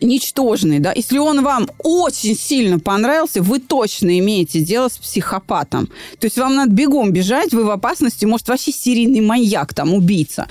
ничтожный, 0.00 0.78
да, 0.78 0.92
если 0.94 1.18
он 1.18 1.42
вам 1.42 1.68
очень 1.78 2.36
сильно 2.36 2.78
понравился, 2.78 3.42
вы 3.42 3.58
точно 3.58 4.18
имеете 4.18 4.60
дело 4.60 4.88
с 4.88 4.98
психопатом. 4.98 5.86
То 6.18 6.26
есть 6.26 6.38
вам 6.38 6.54
надо 6.54 6.72
бегом 6.72 7.12
бежать, 7.12 7.52
вы 7.52 7.64
в 7.64 7.70
опасности, 7.70 8.24
может, 8.24 8.48
вообще 8.48 8.72
серийный 8.72 9.20
маньяк, 9.20 9.74
там, 9.74 9.94
убийца. 9.94 10.48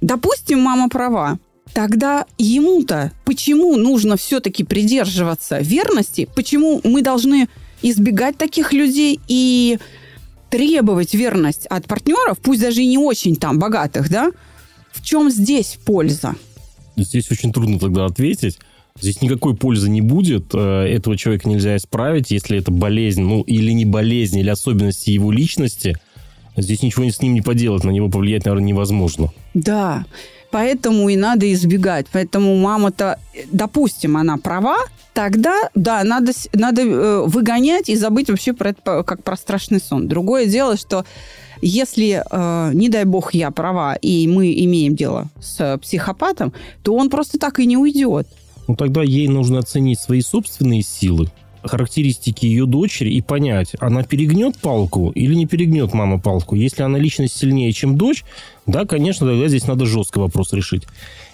Допустим, 0.00 0.60
мама 0.60 0.88
права. 0.88 1.38
Тогда 1.74 2.24
ему-то 2.38 3.12
почему 3.24 3.76
нужно 3.76 4.16
все-таки 4.16 4.64
придерживаться 4.64 5.58
верности? 5.60 6.28
Почему 6.34 6.80
мы 6.82 7.02
должны 7.02 7.48
избегать 7.82 8.38
таких 8.38 8.72
людей 8.72 9.20
и 9.28 9.78
требовать 10.50 11.14
верность 11.14 11.66
от 11.66 11.86
партнеров, 11.86 12.38
пусть 12.42 12.60
даже 12.60 12.82
и 12.82 12.86
не 12.86 12.98
очень 12.98 13.36
там 13.36 13.58
богатых, 13.58 14.10
да? 14.10 14.30
В 14.92 15.04
чем 15.04 15.30
здесь 15.30 15.78
польза? 15.84 16.34
Здесь 16.96 17.30
очень 17.30 17.52
трудно 17.52 17.78
тогда 17.78 18.06
ответить. 18.06 18.58
Здесь 19.00 19.22
никакой 19.22 19.54
пользы 19.54 19.88
не 19.88 20.00
будет. 20.00 20.54
Э, 20.54 20.84
этого 20.84 21.16
человека 21.16 21.48
нельзя 21.48 21.76
исправить, 21.76 22.30
если 22.30 22.58
это 22.58 22.70
болезнь, 22.70 23.22
ну, 23.22 23.42
или 23.42 23.72
не 23.72 23.84
болезнь, 23.84 24.38
или 24.38 24.48
особенности 24.48 25.10
его 25.10 25.30
личности. 25.30 25.96
Здесь 26.56 26.82
ничего 26.82 27.08
с 27.08 27.22
ним 27.22 27.34
не 27.34 27.42
поделать, 27.42 27.84
на 27.84 27.90
него 27.90 28.08
повлиять, 28.08 28.44
наверное, 28.44 28.66
невозможно. 28.66 29.32
Да, 29.54 30.04
поэтому 30.50 31.08
и 31.08 31.16
надо 31.16 31.52
избегать. 31.52 32.06
Поэтому 32.12 32.56
мама-то, 32.56 33.18
допустим, 33.52 34.16
она 34.16 34.36
права, 34.36 34.78
тогда, 35.14 35.68
да, 35.76 36.02
надо, 36.02 36.32
надо 36.52 36.82
э, 36.82 37.22
выгонять 37.26 37.88
и 37.88 37.94
забыть 37.94 38.28
вообще 38.28 38.52
про 38.52 38.70
это 38.70 39.04
как 39.04 39.22
про 39.22 39.36
страшный 39.36 39.80
сон. 39.80 40.08
Другое 40.08 40.46
дело, 40.46 40.76
что 40.76 41.04
если, 41.62 42.24
э, 42.28 42.70
не 42.74 42.88
дай 42.88 43.04
бог, 43.04 43.34
я 43.34 43.52
права, 43.52 43.94
и 43.94 44.26
мы 44.26 44.52
имеем 44.64 44.96
дело 44.96 45.28
с 45.40 45.78
психопатом, 45.78 46.52
то 46.82 46.94
он 46.94 47.10
просто 47.10 47.38
так 47.38 47.60
и 47.60 47.66
не 47.66 47.76
уйдет 47.76 48.26
ну 48.68 48.76
тогда 48.76 49.02
ей 49.02 49.26
нужно 49.26 49.58
оценить 49.58 49.98
свои 49.98 50.20
собственные 50.20 50.82
силы, 50.82 51.28
характеристики 51.62 52.46
ее 52.46 52.66
дочери 52.66 53.10
и 53.10 53.20
понять, 53.20 53.72
она 53.80 54.02
перегнет 54.02 54.56
палку 54.58 55.10
или 55.10 55.34
не 55.34 55.46
перегнет 55.46 55.92
мама 55.92 56.20
палку. 56.20 56.54
Если 56.54 56.82
она 56.82 56.98
личность 56.98 57.36
сильнее, 57.36 57.72
чем 57.72 57.96
дочь, 57.96 58.24
да, 58.66 58.84
конечно, 58.84 59.26
тогда 59.26 59.48
здесь 59.48 59.66
надо 59.66 59.86
жестко 59.86 60.18
вопрос 60.18 60.52
решить. 60.52 60.84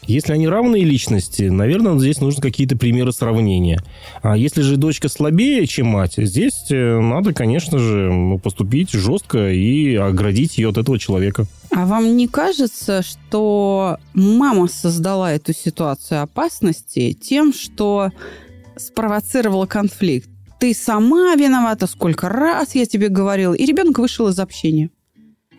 Если 0.07 0.33
они 0.33 0.47
равные 0.47 0.85
личности, 0.85 1.45
наверное, 1.45 1.99
здесь 1.99 2.21
нужны 2.21 2.41
какие-то 2.41 2.77
примеры 2.77 3.13
сравнения. 3.13 3.83
А 4.23 4.37
если 4.37 4.63
же 4.63 4.77
дочка 4.77 5.09
слабее, 5.09 5.67
чем 5.67 5.87
мать, 5.87 6.15
здесь 6.17 6.67
э, 6.71 7.01
надо, 7.01 7.33
конечно 7.33 7.79
же, 7.79 8.13
ну, 8.13 8.39
поступить 8.39 8.93
жестко 8.93 9.51
и 9.51 9.95
оградить 9.95 10.59
ее 10.59 10.71
от 10.71 10.79
этого 10.79 10.99
человека. 10.99 11.47
А 11.77 11.87
вам 11.87 12.17
не 12.17 12.29
кажется, 12.29 13.03
что 13.03 13.99
мама 14.15 14.69
создала 14.69 15.33
эту 15.33 15.53
ситуацию 15.53 16.23
опасности 16.23 17.13
тем, 17.13 17.53
что 17.53 18.13
спровоцировала 18.77 19.67
конфликт? 19.67 20.31
Ты 20.61 20.73
сама 20.73 21.35
виновата, 21.35 21.89
сколько 21.89 22.29
раз 22.29 22.77
я 22.77 22.87
тебе 22.87 23.09
говорила, 23.09 23.55
и 23.55 23.67
ребенок 23.67 23.99
вышел 23.99 24.29
из 24.29 24.39
общения 24.39 24.91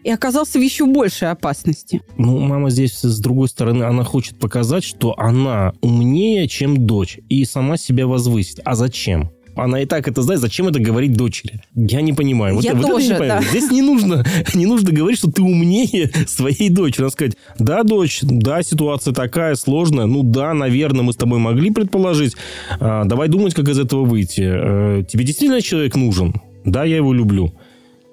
и 0.05 0.09
оказался 0.09 0.57
в 0.57 0.61
еще 0.61 0.85
большей 0.85 1.31
опасности. 1.31 2.01
Ну, 2.17 2.37
мама 2.37 2.69
здесь, 2.69 2.93
с 2.99 3.19
другой 3.19 3.49
стороны, 3.49 3.83
она 3.83 4.03
хочет 4.03 4.37
показать, 4.37 4.83
что 4.83 5.15
она 5.17 5.73
умнее, 5.81 6.47
чем 6.47 6.85
дочь, 6.85 7.19
и 7.27 7.43
сама 7.43 7.75
себя 7.75 8.05
возвысить. 8.05 8.61
А 8.63 8.75
зачем? 8.75 9.31
Она 9.55 9.81
и 9.81 9.85
так 9.85 10.07
это 10.07 10.21
знает, 10.21 10.41
зачем 10.41 10.67
это 10.67 10.79
говорить 10.79 11.13
дочери? 11.13 11.61
Я 11.75 12.01
не 12.01 12.13
понимаю. 12.13 12.59
Я 12.61 12.73
вот, 12.73 12.83
вот 12.83 12.91
тоже, 12.91 13.05
это 13.05 13.13
не 13.13 13.19
понимаю. 13.19 13.41
да. 13.41 13.49
Здесь 13.49 13.71
не 13.71 13.81
нужно, 13.81 14.25
не 14.53 14.65
нужно 14.65 14.91
говорить, 14.91 15.17
что 15.17 15.31
ты 15.31 15.41
умнее 15.41 16.11
своей 16.27 16.69
дочери. 16.69 17.01
Надо 17.01 17.11
сказать, 17.13 17.37
да, 17.57 17.83
дочь, 17.83 18.19
да, 18.21 18.63
ситуация 18.63 19.13
такая 19.13 19.55
сложная, 19.55 20.05
ну 20.05 20.23
да, 20.23 20.53
наверное, 20.53 21.03
мы 21.03 21.13
с 21.13 21.15
тобой 21.15 21.39
могли 21.39 21.71
предположить. 21.71 22.35
А, 22.79 23.05
давай 23.05 23.27
думать, 23.27 23.53
как 23.53 23.69
из 23.69 23.79
этого 23.79 24.05
выйти. 24.05 24.41
Э, 24.45 25.03
тебе 25.07 25.23
действительно 25.23 25.61
человек 25.61 25.95
нужен? 25.95 26.41
Да, 26.65 26.83
я 26.83 26.97
его 26.97 27.13
люблю. 27.13 27.53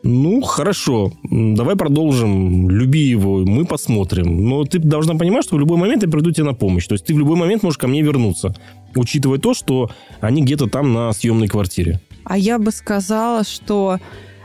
Ну, 0.05 0.43
хорошо, 0.43 1.13
давай 1.31 1.77
продолжим. 1.77 2.69
Люби 2.69 3.01
его, 3.01 3.45
мы 3.45 3.65
посмотрим. 3.65 4.49
Но 4.49 4.65
ты 4.65 4.79
должна 4.79 5.15
понимать, 5.15 5.45
что 5.45 5.57
в 5.57 5.61
любой 5.61 5.79
момент 5.79 6.03
я 6.03 6.09
приду 6.09 6.33
тебе 6.33 6.45
на 6.45 6.55
помощь. 6.55 6.87
То 6.87 6.95
есть 6.95 7.05
ты 7.05 7.15
в 7.15 7.19
любой 7.19 7.37
момент 7.37 7.63
можешь 7.63 7.79
ко 7.79 7.87
мне 7.87 8.03
вернуться, 8.03 8.55
учитывая 8.97 9.39
то, 9.39 9.55
что 9.55 9.91
они 10.21 10.43
где-то 10.43 10.69
там 10.69 10.93
на 10.93 11.13
съемной 11.13 11.49
квартире. 11.49 12.01
А 12.25 12.37
я 12.37 12.59
бы 12.59 12.73
сказала, 12.73 13.45
что 13.45 13.99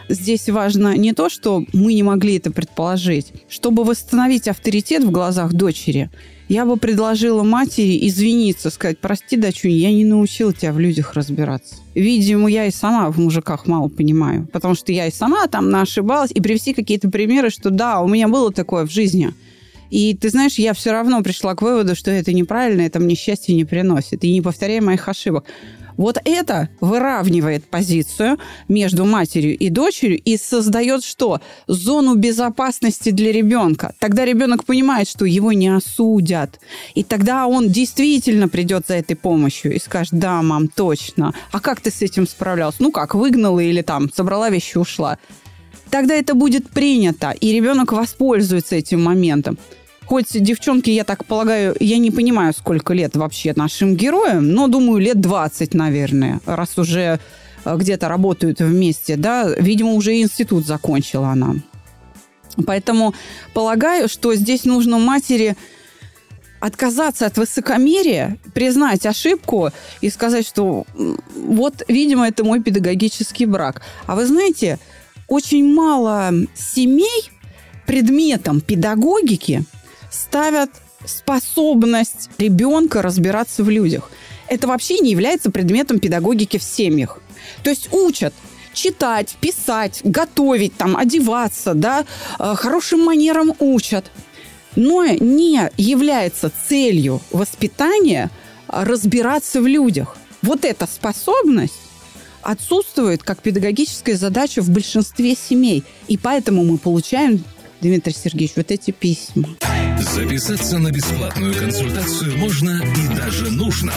здесь 0.10 0.50
важно 0.50 0.96
не 0.98 1.14
то, 1.14 1.30
что 1.30 1.66
мы 1.74 1.94
не 1.94 2.04
могли 2.04 2.38
это 2.38 2.52
предположить. 2.52 3.34
Чтобы 3.50 3.84
восстановить 3.84 4.48
авторитет 4.48 5.04
в 5.04 5.12
глазах 5.12 5.54
дочери, 5.54 6.10
я 6.50 6.66
бы 6.66 6.78
предложила 6.78 7.44
матери 7.44 8.08
извиниться, 8.08 8.70
сказать, 8.70 9.00
прости, 9.00 9.36
дочунь, 9.36 9.72
я 9.72 9.92
не 9.92 10.06
научила 10.06 10.54
тебя 10.54 10.72
в 10.72 10.80
людях 10.80 11.14
разбираться. 11.14 11.76
Видимо, 11.94 12.50
я 12.50 12.66
и 12.66 12.72
сама 12.72 13.12
в 13.12 13.20
мужиках 13.20 13.68
мало 13.68 13.90
понимаю, 13.90 14.48
потому 14.54 14.76
что 14.76 14.94
я 14.94 15.08
и 15.08 15.12
сама 15.12 15.48
там 15.48 15.76
ошибалась, 15.76 16.32
и 16.32 16.40
привести 16.40 16.74
какие-то 16.74 17.10
примеры, 17.10 17.50
что 17.50 17.70
да, 17.70 18.00
у 18.00 18.08
меня 18.08 18.30
было 18.30 18.54
такое 18.54 18.86
в 18.86 18.92
жизни. 18.92 19.34
И 19.90 20.16
ты 20.16 20.30
знаешь, 20.30 20.56
я 20.56 20.74
все 20.74 20.92
равно 20.92 21.22
пришла 21.22 21.56
к 21.56 21.62
выводу, 21.62 21.96
что 21.96 22.12
это 22.12 22.34
неправильно, 22.34 22.82
это 22.82 23.00
мне 23.00 23.16
счастья 23.16 23.54
не 23.54 23.66
приносит. 23.66 24.24
И 24.24 24.34
не 24.34 24.42
повторяй 24.42 24.82
моих 24.82 25.08
ошибок. 25.08 25.46
Вот 25.98 26.20
это 26.24 26.70
выравнивает 26.80 27.66
позицию 27.66 28.38
между 28.68 29.04
матерью 29.04 29.58
и 29.58 29.70
дочерью 29.70 30.20
и 30.20 30.38
создает 30.38 31.04
что? 31.04 31.42
Зону 31.66 32.16
безопасности 32.16 33.10
для 33.10 33.32
ребенка. 33.32 33.94
Тогда 34.00 34.24
ребенок 34.24 34.64
понимает, 34.64 35.10
что 35.10 35.26
его 35.26 35.52
не 35.54 35.70
осудят. 35.70 36.60
И 36.94 37.04
тогда 37.04 37.48
он 37.48 37.70
действительно 37.70 38.48
придет 38.48 38.86
за 38.88 38.94
этой 38.96 39.16
помощью 39.16 39.74
и 39.76 39.80
скажет, 39.80 40.14
да, 40.14 40.42
мам, 40.44 40.68
точно. 40.68 41.34
А 41.52 41.60
как 41.60 41.82
ты 41.82 41.90
с 41.90 42.04
этим 42.04 42.28
справлялся? 42.28 42.78
Ну 42.82 42.92
как, 42.92 43.16
выгнала 43.16 43.60
или 43.60 43.82
там 43.82 44.12
собрала 44.14 44.52
вещи 44.52 44.78
ушла? 44.78 45.18
Тогда 45.90 46.14
это 46.14 46.36
будет 46.36 46.70
принято, 46.70 47.32
и 47.32 47.52
ребенок 47.54 47.94
воспользуется 47.94 48.76
этим 48.76 49.02
моментом. 49.04 49.58
Хоть 50.08 50.28
девчонки, 50.32 50.90
я 50.90 51.04
так 51.04 51.26
полагаю, 51.26 51.76
я 51.82 51.98
не 51.98 52.12
понимаю, 52.12 52.54
сколько 52.54 52.94
лет 52.94 53.18
вообще 53.18 53.52
нашим 53.56 53.96
героям, 53.96 54.50
но 54.54 54.68
думаю, 54.68 55.00
лет 55.00 55.20
20, 55.20 55.74
наверное, 55.74 56.40
раз 56.46 56.78
уже 56.78 57.20
э, 57.66 57.76
где-то 57.78 58.08
работают 58.08 58.62
вместе, 58.62 59.18
да, 59.18 59.50
видимо, 59.50 59.92
уже 59.92 60.22
институт 60.22 60.66
закончила 60.66 61.28
она. 61.30 61.56
Поэтому 62.66 63.14
полагаю, 63.54 64.08
что 64.08 64.34
здесь 64.34 64.64
нужно 64.64 64.98
матери 64.98 65.58
отказаться 66.62 67.26
от 67.26 67.38
высокомерия, 67.38 68.38
признать 68.54 69.06
ошибку 69.06 69.72
и 70.00 70.10
сказать, 70.10 70.48
что 70.48 70.86
вот, 71.36 71.84
видимо, 71.90 72.30
это 72.30 72.46
мой 72.46 72.64
педагогический 72.64 73.46
брак. 73.46 73.82
А 74.06 74.16
вы 74.16 74.26
знаете, 74.26 74.80
очень 75.28 75.72
мало 75.72 76.32
семей 76.56 77.30
предметом 77.86 78.62
педагогики 78.62 79.66
ставят 80.12 80.70
способность 81.06 82.30
ребенка 82.38 83.02
разбираться 83.02 83.64
в 83.64 83.70
людях. 83.70 84.12
Это 84.48 84.68
вообще 84.68 85.00
не 85.00 85.12
является 85.12 85.52
предметом 85.52 86.00
педагогики 86.00 86.58
в 86.58 86.64
семьях. 86.64 87.22
То 87.64 87.70
есть 87.70 87.90
учат 87.92 88.34
читать, 88.74 89.36
писать, 89.42 90.02
готовить, 90.04 90.76
там, 90.76 90.96
одеваться, 90.96 91.74
да, 91.74 92.06
э, 92.40 92.54
хорошим 92.56 93.04
манерам 93.04 93.54
учат. 93.60 94.12
Но 94.76 95.06
не 95.06 95.72
является 95.78 96.52
целью 96.68 97.22
воспитания 97.32 98.30
разбираться 98.68 99.62
в 99.62 99.68
людях. 99.68 100.18
Вот 100.44 100.66
эта 100.66 100.86
способность 100.86 101.74
отсутствует 102.44 103.24
как 103.24 103.42
педагогическая 103.42 104.16
задача 104.16 104.62
в 104.62 104.70
большинстве 104.70 105.36
семей. 105.36 105.84
И 106.08 106.18
поэтому 106.18 106.64
мы 106.64 106.78
получаем, 106.78 107.44
Дмитрий 107.82 108.14
Сергеевич, 108.14 108.54
вот 108.56 108.72
эти 108.72 108.92
письма. 108.92 109.50
Записаться 110.00 110.80
на 110.80 110.92
бесплатную 110.92 111.54
консультацию 111.54 112.38
можно 112.38 112.82
и 112.82 113.16
даже 113.16 113.52
нужно 113.52 113.94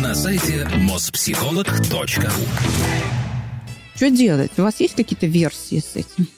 на 0.00 0.14
сайте 0.14 0.66
mospsycholog.ru 0.76 2.30
Что 3.94 4.10
делать? 4.10 4.52
У 4.56 4.62
вас 4.62 4.80
есть 4.80 4.94
какие-то 4.94 5.26
версии 5.26 5.80
с 5.80 5.96
этим? 5.96 6.28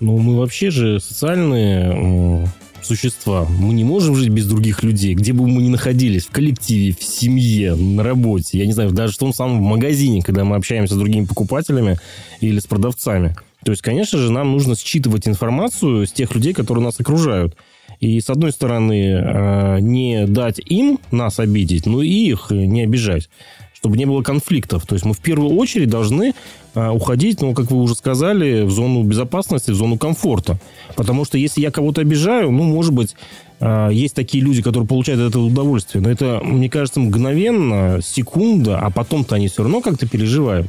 Ну, 0.00 0.18
мы 0.18 0.36
вообще 0.36 0.70
же 0.70 1.00
социальные 1.00 2.50
существа. 2.82 3.46
Мы 3.48 3.74
не 3.74 3.84
можем 3.84 4.14
жить 4.14 4.28
без 4.28 4.46
других 4.46 4.82
людей, 4.82 5.14
где 5.14 5.32
бы 5.32 5.46
мы 5.46 5.62
ни 5.62 5.68
находились, 5.68 6.26
в 6.26 6.30
коллективе, 6.30 6.94
в 6.98 7.02
семье, 7.02 7.74
на 7.74 8.02
работе. 8.02 8.58
Я 8.58 8.66
не 8.66 8.72
знаю, 8.72 8.92
даже 8.92 9.14
в 9.14 9.18
том 9.18 9.32
самом 9.32 9.62
магазине, 9.62 10.22
когда 10.22 10.44
мы 10.44 10.56
общаемся 10.56 10.94
с 10.94 10.98
другими 10.98 11.24
покупателями 11.24 11.98
или 12.40 12.58
с 12.58 12.66
продавцами. 12.66 13.36
То 13.66 13.72
есть, 13.72 13.82
конечно 13.82 14.16
же, 14.20 14.30
нам 14.30 14.52
нужно 14.52 14.76
считывать 14.76 15.26
информацию 15.26 16.06
с 16.06 16.12
тех 16.12 16.32
людей, 16.36 16.52
которые 16.52 16.84
нас 16.84 17.00
окружают. 17.00 17.56
И, 17.98 18.20
с 18.20 18.30
одной 18.30 18.52
стороны, 18.52 19.10
э, 19.10 19.80
не 19.80 20.24
дать 20.28 20.60
им 20.60 21.00
нас 21.10 21.40
обидеть, 21.40 21.84
но 21.84 22.00
и 22.00 22.08
их 22.08 22.46
не 22.50 22.82
обижать 22.82 23.28
чтобы 23.74 23.98
не 23.98 24.06
было 24.06 24.22
конфликтов. 24.22 24.84
То 24.84 24.94
есть 24.94 25.04
мы 25.04 25.12
в 25.12 25.18
первую 25.18 25.54
очередь 25.54 25.88
должны 25.88 26.34
а, 26.74 26.92
уходить, 26.92 27.40
ну, 27.40 27.54
как 27.54 27.70
вы 27.70 27.76
уже 27.76 27.94
сказали, 27.94 28.62
в 28.62 28.70
зону 28.70 29.04
безопасности, 29.04 29.70
в 29.70 29.74
зону 29.74 29.96
комфорта. 29.96 30.58
Потому 30.96 31.24
что 31.24 31.38
если 31.38 31.60
я 31.60 31.70
кого-то 31.70 32.00
обижаю, 32.00 32.50
ну, 32.50 32.64
может 32.64 32.92
быть, 32.92 33.14
а, 33.60 33.90
есть 33.90 34.16
такие 34.16 34.42
люди, 34.42 34.60
которые 34.60 34.88
получают 34.88 35.20
этого 35.20 35.44
удовольствие. 35.44 36.02
Но 36.02 36.10
это, 36.10 36.40
мне 36.42 36.68
кажется, 36.68 36.98
мгновенно, 36.98 38.00
секунда, 38.02 38.80
а 38.80 38.90
потом-то 38.90 39.36
они 39.36 39.46
все 39.46 39.62
равно 39.62 39.82
как-то 39.82 40.08
переживают. 40.08 40.68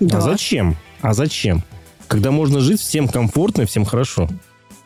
Да. 0.00 0.18
А 0.18 0.20
зачем? 0.20 0.76
А 1.00 1.14
зачем? 1.14 1.62
Когда 2.08 2.30
можно 2.30 2.60
жить 2.60 2.80
всем 2.80 3.06
комфортно 3.06 3.66
всем 3.66 3.84
хорошо. 3.84 4.28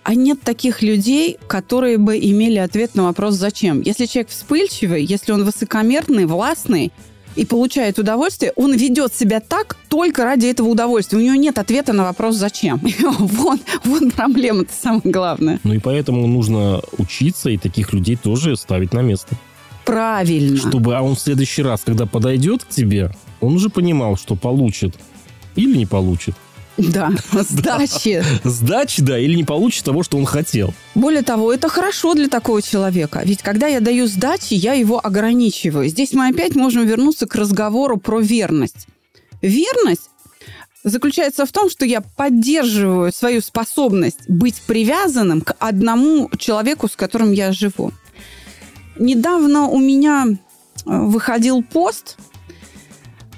А 0.03 0.15
нет 0.15 0.41
таких 0.43 0.83
людей, 0.83 1.39
которые 1.47 1.97
бы 1.97 2.19
имели 2.19 2.59
ответ 2.59 2.97
на 2.97 3.05
вопрос 3.05 3.35
«зачем?». 3.35 3.81
Если 3.81 4.07
человек 4.07 4.31
вспыльчивый, 4.31 5.05
если 5.05 5.31
он 5.31 5.45
высокомерный, 5.45 6.27
властный 6.27 6.91
и 7.37 7.47
получает 7.47 8.01
удовольствие, 8.01 8.53
он 8.57 8.75
ведет 8.75 9.15
себя 9.15 9.39
так 9.39 9.77
только 9.89 10.25
ради 10.25 10.47
этого 10.47 10.69
удовольствия. 10.69 11.19
У 11.19 11.23
него 11.23 11.37
нет 11.37 11.59
ответа 11.59 11.93
на 11.93 12.03
вопрос 12.03 12.35
«зачем?». 12.35 12.81
Вот, 13.19 13.61
вот 13.85 14.13
проблема-то 14.13 14.73
самое 14.73 15.03
главное. 15.05 15.61
Ну 15.63 15.75
и 15.75 15.79
поэтому 15.79 16.27
нужно 16.27 16.83
учиться 16.99 17.51
и 17.51 17.57
таких 17.57 17.93
людей 17.93 18.17
тоже 18.17 18.57
ставить 18.57 18.93
на 18.93 19.01
место. 19.01 19.37
Правильно. 19.85 20.57
Чтобы 20.57 20.97
а 20.97 21.03
он 21.03 21.15
в 21.15 21.21
следующий 21.21 21.63
раз, 21.63 21.83
когда 21.85 22.07
подойдет 22.07 22.65
к 22.65 22.69
тебе, 22.69 23.13
он 23.41 23.55
уже 23.55 23.69
понимал, 23.69 24.17
что 24.17 24.35
получит 24.35 24.97
или 25.55 25.77
не 25.77 25.87
получит. 25.87 26.35
Да, 26.79 27.11
сдачи. 27.33 28.25
Сдачи, 28.45 29.03
да, 29.03 29.19
или 29.19 29.35
не 29.35 29.45
получит 29.45 29.85
того, 29.85 30.03
что 30.03 30.17
он 30.17 30.25
хотел. 30.25 30.73
Более 30.95 31.23
того, 31.23 31.53
это 31.53 31.69
хорошо 31.69 32.15
для 32.15 32.29
такого 32.29 32.63
человека. 32.63 33.23
Ведь 33.25 33.43
когда 33.43 33.67
я 33.67 33.81
даю 33.81 34.07
сдачи, 34.07 34.55
я 34.55 34.73
его 34.73 35.05
ограничиваю. 35.05 35.89
Здесь 35.89 36.13
мы 36.13 36.29
опять 36.29 36.55
можем 36.55 36.87
вернуться 36.87 37.27
к 37.27 37.35
разговору 37.35 37.99
про 37.99 38.21
верность. 38.21 38.87
Верность 39.43 40.11
заключается 40.85 41.47
в 41.47 41.53
том, 41.53 41.71
что 41.71 41.85
я 41.85 42.01
поддерживаю 42.01 43.13
свою 43.13 43.41
способность 43.41 44.29
быть 44.29 44.61
привязанным 44.63 45.41
к 45.41 45.55
одному 45.59 46.31
человеку, 46.39 46.89
с 46.89 46.97
которым 46.97 47.33
я 47.33 47.53
живу. 47.53 47.93
Недавно 48.99 49.69
у 49.69 49.79
меня 49.79 50.27
э, 50.27 50.37
выходил 50.85 51.63
пост 51.63 52.17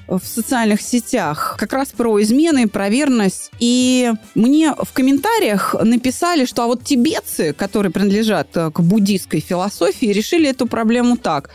в 0.06 0.20
социальных 0.24 0.80
сетях 0.82 1.56
как 1.58 1.72
раз 1.72 1.88
про 1.88 2.20
измены, 2.22 2.68
про 2.68 2.88
верность. 2.88 3.50
И 3.58 4.12
мне 4.34 4.74
в 4.74 4.92
комментариях 4.92 5.74
написали, 5.82 6.44
что 6.44 6.64
а 6.64 6.66
вот 6.66 6.84
тибетцы, 6.84 7.52
которые 7.52 7.90
принадлежат 7.90 8.48
э, 8.54 8.70
к 8.70 8.80
буддийской 8.80 9.40
философии, 9.40 10.06
решили 10.06 10.48
эту 10.50 10.66
проблему 10.66 11.16
так. 11.16 11.50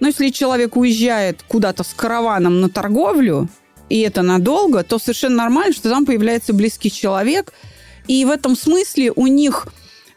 Но 0.00 0.08
если 0.08 0.30
человек 0.30 0.76
уезжает 0.76 1.42
куда-то 1.46 1.84
с 1.84 1.94
караваном 1.94 2.60
на 2.60 2.68
торговлю, 2.68 3.48
и 3.88 4.00
это 4.00 4.22
надолго, 4.22 4.82
то 4.82 4.98
совершенно 4.98 5.36
нормально, 5.36 5.72
что 5.72 5.88
там 5.88 6.06
появляется 6.06 6.52
близкий 6.52 6.90
человек. 6.90 7.52
И 8.08 8.24
в 8.24 8.30
этом 8.30 8.56
смысле 8.56 9.12
у 9.14 9.26
них 9.26 9.68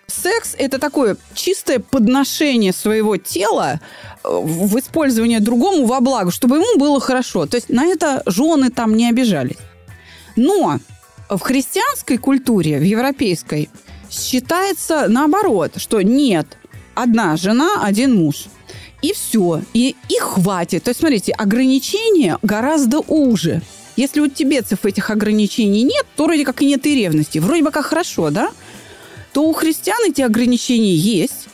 секс– 0.10 0.56
это 0.58 0.80
такое 0.80 1.18
чистое 1.34 1.80
подношение 1.80 2.74
своего 2.74 3.18
тела 3.18 3.80
э, 4.24 4.30
в 4.30 4.78
использование 4.80 5.40
другому 5.40 5.86
во 5.86 6.00
благо, 6.00 6.32
чтобы 6.32 6.58
ему 6.58 6.78
было 6.78 7.00
хорошо. 7.00 7.46
То 7.46 7.56
есть 7.56 7.70
на 7.70 7.86
это 7.86 8.24
жены 8.26 8.70
там 8.70 8.96
не 8.96 9.10
обижались. 9.10 9.58
Но 10.36 10.80
в 11.30 11.40
христианской 11.40 12.18
культуре, 12.18 12.80
в 12.80 12.84
европейской, 12.84 13.70
считается 14.10 15.08
наоборот, 15.08 15.74
что 15.78 16.02
нет, 16.02 16.58
одна 16.96 17.38
жена, 17.38 17.84
один 17.84 18.16
муж. 18.16 18.46
И 19.02 19.14
все. 19.14 19.62
И, 19.74 19.96
и 20.10 20.20
хватит. 20.20 20.84
То 20.84 20.90
есть, 20.90 21.00
смотрите, 21.00 21.32
ограничения 21.32 22.38
гораздо 22.42 23.00
уже. 23.00 23.62
Если 23.96 24.20
у 24.20 24.28
тибетцев 24.28 24.86
этих 24.86 25.10
ограничений 25.10 25.84
нет, 25.84 26.06
то 26.16 26.26
вроде 26.26 26.46
как 26.46 26.62
и 26.62 26.66
нет 26.66 26.86
и 26.86 26.96
ревности. 26.96 27.40
Вроде 27.40 27.64
бы 27.64 27.72
как 27.72 27.86
хорошо, 27.86 28.30
да? 28.30 28.52
То 29.34 29.44
у 29.44 29.54
христиан 29.54 30.00
эти 30.08 30.22
ограничения 30.22 30.96
есть. 30.96 31.48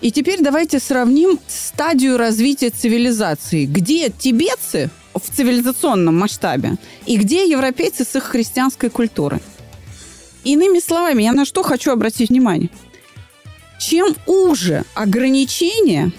И 0.00 0.12
теперь 0.12 0.40
давайте 0.40 0.78
сравним 0.78 1.38
стадию 1.48 2.16
развития 2.16 2.70
цивилизации. 2.70 3.66
Где 3.66 4.10
тибетцы 4.10 4.90
в 5.14 5.34
цивилизационном 5.34 6.16
масштабе 6.16 6.76
и 7.06 7.16
где 7.16 7.48
европейцы 7.48 8.04
с 8.04 8.14
их 8.16 8.24
христианской 8.24 8.90
культурой. 8.90 9.40
Иными 10.44 10.78
словами, 10.78 11.24
я 11.24 11.32
на 11.32 11.44
что 11.44 11.62
хочу 11.62 11.90
обратить 11.90 12.30
внимание. 12.30 12.70
Чем 13.80 14.14
уже 14.26 14.84
ограничения, 14.94 16.12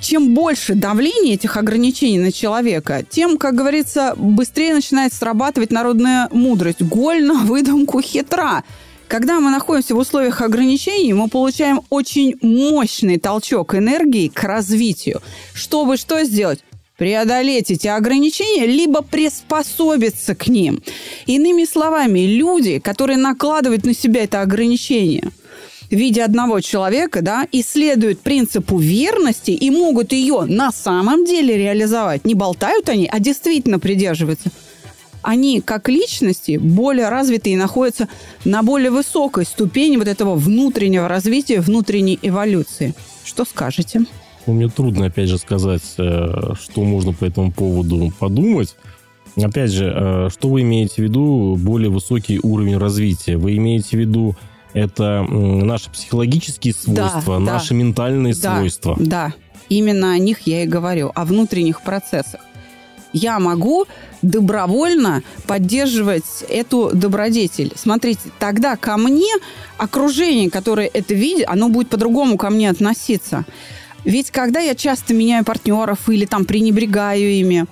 чем 0.00 0.34
больше 0.34 0.74
давления 0.74 1.34
этих 1.34 1.56
ограничений 1.56 2.18
на 2.18 2.32
человека, 2.32 3.04
тем, 3.08 3.38
как 3.38 3.54
говорится, 3.54 4.14
быстрее 4.16 4.74
начинает 4.74 5.12
срабатывать 5.12 5.70
народная 5.70 6.28
мудрость. 6.32 6.82
Голь 6.82 7.24
на 7.24 7.44
выдумку 7.44 8.00
хитра. 8.00 8.64
Когда 9.10 9.40
мы 9.40 9.50
находимся 9.50 9.96
в 9.96 9.98
условиях 9.98 10.40
ограничений, 10.40 11.12
мы 11.14 11.26
получаем 11.28 11.80
очень 11.90 12.36
мощный 12.42 13.18
толчок 13.18 13.74
энергии 13.74 14.28
к 14.28 14.44
развитию. 14.44 15.20
Чтобы 15.52 15.96
что 15.96 16.22
сделать? 16.22 16.60
преодолеть 16.96 17.70
эти 17.70 17.86
ограничения, 17.86 18.66
либо 18.66 19.00
приспособиться 19.00 20.34
к 20.34 20.48
ним. 20.48 20.82
Иными 21.24 21.64
словами, 21.64 22.20
люди, 22.20 22.78
которые 22.78 23.16
накладывают 23.16 23.86
на 23.86 23.94
себя 23.94 24.24
это 24.24 24.42
ограничение 24.42 25.30
в 25.90 25.94
виде 25.94 26.22
одного 26.22 26.60
человека, 26.60 27.22
да, 27.22 27.48
исследуют 27.52 28.20
принципу 28.20 28.78
верности 28.78 29.50
и 29.50 29.70
могут 29.70 30.12
ее 30.12 30.42
на 30.42 30.70
самом 30.72 31.24
деле 31.24 31.56
реализовать. 31.56 32.26
Не 32.26 32.34
болтают 32.34 32.90
они, 32.90 33.08
а 33.10 33.18
действительно 33.18 33.78
придерживаются. 33.78 34.50
Они, 35.22 35.60
как 35.60 35.88
личности, 35.88 36.56
более 36.56 37.08
развитые 37.08 37.54
и 37.54 37.56
находятся 37.56 38.08
на 38.44 38.62
более 38.62 38.90
высокой 38.90 39.44
ступени 39.44 39.96
вот 39.96 40.08
этого 40.08 40.34
внутреннего 40.34 41.08
развития, 41.08 41.60
внутренней 41.60 42.18
эволюции. 42.22 42.94
Что 43.24 43.44
скажете? 43.44 44.02
Ну, 44.46 44.54
мне 44.54 44.68
трудно, 44.68 45.06
опять 45.06 45.28
же, 45.28 45.38
сказать, 45.38 45.82
э, 45.98 46.54
что 46.60 46.82
можно 46.82 47.12
по 47.12 47.24
этому 47.24 47.52
поводу 47.52 48.12
подумать. 48.18 48.74
Опять 49.36 49.70
же, 49.70 49.92
э, 49.94 50.28
что 50.30 50.48
вы 50.48 50.62
имеете 50.62 50.94
в 50.94 50.98
виду 50.98 51.56
более 51.56 51.90
высокий 51.90 52.40
уровень 52.42 52.78
развития? 52.78 53.36
Вы 53.36 53.56
имеете 53.56 53.96
в 53.96 54.00
виду 54.00 54.36
это 54.72 55.22
наши 55.22 55.90
психологические 55.90 56.74
свойства, 56.74 57.38
да, 57.38 57.52
наши 57.52 57.70
да, 57.70 57.74
ментальные 57.74 58.34
да, 58.34 58.56
свойства? 58.56 58.96
Да, 58.98 59.34
именно 59.68 60.12
о 60.12 60.18
них 60.18 60.40
я 60.46 60.64
и 60.64 60.66
говорю, 60.66 61.12
о 61.14 61.24
внутренних 61.24 61.82
процессах. 61.82 62.40
Я 63.12 63.38
могу 63.38 63.86
добровольно 64.22 65.22
поддерживать 65.46 66.44
эту 66.48 66.90
добродетель. 66.92 67.72
Смотрите, 67.76 68.30
тогда 68.38 68.76
ко 68.76 68.96
мне 68.96 69.32
окружение, 69.78 70.50
которое 70.50 70.86
это 70.86 71.14
видит, 71.14 71.46
оно 71.48 71.68
будет 71.68 71.88
по-другому 71.88 72.36
ко 72.36 72.50
мне 72.50 72.70
относиться. 72.70 73.44
Ведь 74.04 74.30
когда 74.30 74.60
я 74.60 74.74
часто 74.74 75.12
меняю 75.12 75.44
партнеров 75.44 76.08
или 76.08 76.24
там 76.24 76.44
пренебрегаю 76.44 77.30
ими, 77.32 77.66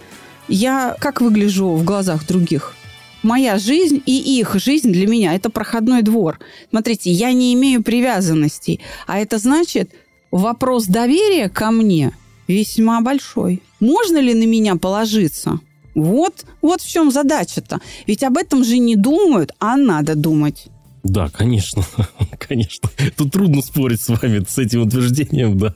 я 0.48 0.96
как 0.98 1.20
выгляжу 1.20 1.70
в 1.70 1.84
глазах 1.84 2.26
других? 2.26 2.74
Моя 3.22 3.58
жизнь 3.58 4.02
и 4.06 4.38
их 4.38 4.54
жизнь 4.54 4.92
для 4.92 5.06
меня– 5.06 5.34
это 5.34 5.50
проходной 5.50 6.02
двор. 6.02 6.38
Смотрите, 6.70 7.10
я 7.10 7.32
не 7.32 7.52
имею 7.54 7.82
привязанностей, 7.82 8.80
а 9.06 9.18
это 9.18 9.38
значит, 9.38 9.90
вопрос 10.30 10.86
доверия 10.86 11.48
ко 11.48 11.70
мне 11.70 12.12
весьма 12.48 13.00
большой. 13.00 13.62
Можно 13.78 14.18
ли 14.18 14.34
на 14.34 14.46
меня 14.46 14.76
положиться? 14.76 15.60
Вот, 15.94 16.44
вот 16.62 16.80
в 16.80 16.88
чем 16.88 17.10
задача-то. 17.10 17.80
Ведь 18.06 18.22
об 18.22 18.36
этом 18.36 18.64
же 18.64 18.78
не 18.78 18.96
думают, 18.96 19.52
а 19.58 19.76
надо 19.76 20.14
думать. 20.14 20.66
Да, 21.02 21.28
конечно, 21.28 21.84
конечно. 22.38 22.90
Тут 23.16 23.32
трудно 23.32 23.62
спорить 23.62 24.00
с 24.00 24.08
вами, 24.08 24.44
с 24.48 24.58
этим 24.58 24.82
утверждением, 24.82 25.58
да. 25.58 25.74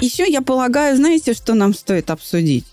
Еще 0.00 0.30
я 0.30 0.42
полагаю, 0.42 0.96
знаете, 0.96 1.34
что 1.34 1.54
нам 1.54 1.74
стоит 1.74 2.10
обсудить? 2.10 2.64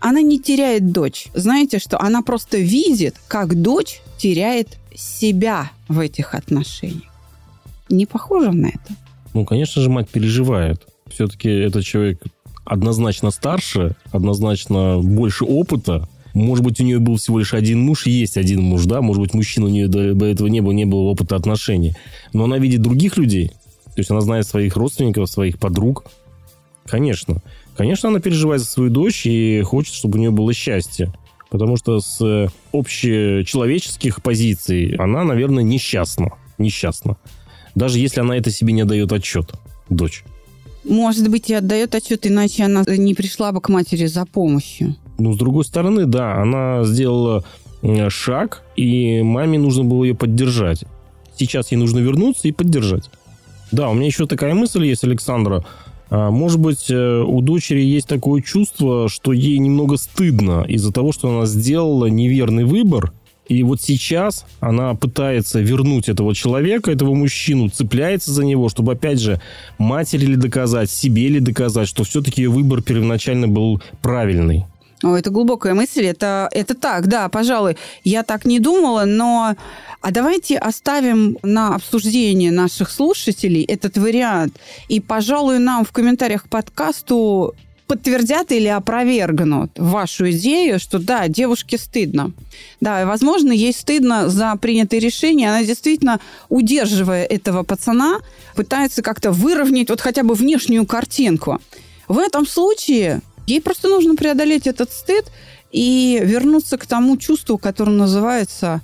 Она 0.00 0.22
не 0.22 0.38
теряет 0.38 0.92
дочь. 0.92 1.26
Знаете, 1.34 1.78
что 1.78 2.00
она 2.00 2.22
просто 2.22 2.56
видит, 2.58 3.16
как 3.28 3.60
дочь 3.60 4.00
теряет 4.18 4.78
себя 4.94 5.70
в 5.88 5.98
этих 5.98 6.34
отношениях. 6.34 7.12
Не 7.88 8.06
похоже 8.06 8.52
на 8.52 8.68
это? 8.68 8.94
Ну, 9.34 9.44
конечно 9.44 9.82
же, 9.82 9.90
мать 9.90 10.08
переживает. 10.08 10.86
Все-таки 11.12 11.48
этот 11.48 11.84
человек 11.84 12.22
однозначно 12.64 13.30
старше, 13.30 13.96
однозначно 14.12 15.00
больше 15.02 15.44
опыта. 15.44 16.08
Может 16.34 16.64
быть, 16.64 16.80
у 16.80 16.84
нее 16.84 17.00
был 17.00 17.16
всего 17.16 17.40
лишь 17.40 17.54
один 17.54 17.80
муж, 17.80 18.06
есть 18.06 18.36
один 18.36 18.62
муж, 18.62 18.84
да, 18.84 19.02
может 19.02 19.20
быть, 19.20 19.34
мужчина 19.34 19.66
у 19.66 19.68
нее 19.68 19.88
до 19.88 20.24
этого 20.24 20.46
не 20.46 20.60
было, 20.60 20.72
не 20.72 20.84
было 20.84 21.00
опыта 21.00 21.34
отношений. 21.34 21.96
Но 22.32 22.44
она 22.44 22.58
видит 22.58 22.82
других 22.82 23.16
людей, 23.16 23.48
то 23.86 23.98
есть 23.98 24.10
она 24.10 24.20
знает 24.20 24.46
своих 24.46 24.76
родственников, 24.76 25.28
своих 25.28 25.58
подруг. 25.58 26.04
Конечно. 26.86 27.42
Конечно, 27.76 28.08
она 28.08 28.20
переживает 28.20 28.60
за 28.60 28.68
свою 28.68 28.90
дочь 28.90 29.26
и 29.26 29.62
хочет, 29.62 29.94
чтобы 29.94 30.18
у 30.18 30.20
нее 30.20 30.30
было 30.30 30.52
счастье. 30.52 31.12
Потому 31.50 31.76
что 31.76 31.98
с 32.00 32.48
общечеловеческих 32.72 34.22
позиций 34.22 34.94
она, 34.96 35.24
наверное, 35.24 35.64
несчастна. 35.64 36.30
Несчастна. 36.58 37.16
Даже 37.74 37.98
если 37.98 38.20
она 38.20 38.36
это 38.36 38.50
себе 38.50 38.72
не 38.72 38.84
дает 38.84 39.12
отчет, 39.12 39.52
дочь. 39.88 40.24
Может 40.84 41.28
быть, 41.28 41.50
и 41.50 41.54
отдает 41.54 41.94
отчет, 41.94 42.26
иначе 42.26 42.64
она 42.64 42.84
не 42.86 43.14
пришла 43.14 43.52
бы 43.52 43.60
к 43.60 43.68
матери 43.68 44.06
за 44.06 44.24
помощью. 44.24 44.96
Ну, 45.18 45.34
с 45.34 45.36
другой 45.36 45.64
стороны, 45.64 46.06
да, 46.06 46.40
она 46.40 46.84
сделала 46.84 47.44
шаг, 48.08 48.62
и 48.76 49.22
маме 49.22 49.58
нужно 49.58 49.84
было 49.84 50.04
ее 50.04 50.14
поддержать. 50.14 50.84
Сейчас 51.36 51.72
ей 51.72 51.78
нужно 51.78 51.98
вернуться 51.98 52.48
и 52.48 52.52
поддержать. 52.52 53.10
Да, 53.72 53.88
у 53.88 53.94
меня 53.94 54.06
еще 54.06 54.26
такая 54.26 54.54
мысль 54.54 54.84
есть, 54.86 55.04
Александра. 55.04 55.64
А, 56.10 56.30
может 56.30 56.58
быть, 56.58 56.90
э, 56.90 57.22
у 57.22 57.40
дочери 57.40 57.82
есть 57.82 58.08
такое 58.08 58.42
чувство, 58.42 59.08
что 59.08 59.32
ей 59.32 59.58
немного 59.58 59.96
стыдно 59.96 60.64
из-за 60.66 60.92
того, 60.92 61.12
что 61.12 61.28
она 61.28 61.46
сделала 61.46 62.06
неверный 62.06 62.64
выбор, 62.64 63.12
и 63.50 63.64
вот 63.64 63.80
сейчас 63.82 64.46
она 64.60 64.94
пытается 64.94 65.58
вернуть 65.58 66.08
этого 66.08 66.36
человека, 66.36 66.92
этого 66.92 67.14
мужчину, 67.14 67.68
цепляется 67.68 68.32
за 68.32 68.44
него, 68.44 68.68
чтобы, 68.68 68.92
опять 68.92 69.18
же, 69.18 69.40
матери 69.76 70.24
ли 70.24 70.36
доказать, 70.36 70.88
себе 70.88 71.26
ли 71.26 71.40
доказать, 71.40 71.88
что 71.88 72.04
все-таки 72.04 72.42
ее 72.42 72.48
выбор 72.48 72.80
первоначально 72.80 73.48
был 73.48 73.82
правильный. 74.02 74.66
О, 75.02 75.16
это 75.16 75.30
глубокая 75.30 75.74
мысль. 75.74 76.04
Это, 76.04 76.48
это 76.52 76.74
так, 76.76 77.08
да, 77.08 77.28
пожалуй. 77.28 77.76
Я 78.04 78.22
так 78.22 78.44
не 78.44 78.60
думала, 78.60 79.04
но... 79.04 79.56
А 80.00 80.12
давайте 80.12 80.56
оставим 80.56 81.36
на 81.42 81.74
обсуждение 81.74 82.52
наших 82.52 82.88
слушателей 82.90 83.64
этот 83.64 83.98
вариант. 83.98 84.58
И, 84.88 85.00
пожалуй, 85.00 85.58
нам 85.58 85.84
в 85.84 85.90
комментариях 85.90 86.44
к 86.44 86.48
подкасту 86.48 87.54
подтвердят 87.90 88.52
или 88.52 88.68
опровергнут 88.68 89.72
вашу 89.76 90.30
идею, 90.30 90.78
что 90.78 91.00
да, 91.00 91.26
девушке 91.26 91.76
стыдно. 91.76 92.30
Да, 92.80 93.02
и, 93.02 93.04
возможно, 93.04 93.50
ей 93.50 93.72
стыдно 93.72 94.28
за 94.28 94.54
принятое 94.54 95.00
решение. 95.00 95.50
Она 95.50 95.64
действительно, 95.64 96.20
удерживая 96.48 97.24
этого 97.24 97.64
пацана, 97.64 98.20
пытается 98.54 99.02
как-то 99.02 99.32
выровнять 99.32 99.90
вот 99.90 100.00
хотя 100.00 100.22
бы 100.22 100.34
внешнюю 100.34 100.86
картинку. 100.86 101.60
В 102.06 102.18
этом 102.18 102.46
случае 102.46 103.22
Ей 103.50 103.60
просто 103.60 103.88
нужно 103.88 104.14
преодолеть 104.14 104.68
этот 104.68 104.92
стыд 104.92 105.24
и 105.72 106.20
вернуться 106.22 106.78
к 106.78 106.86
тому 106.86 107.16
чувству, 107.16 107.58
которое 107.58 107.90
называется 107.90 108.80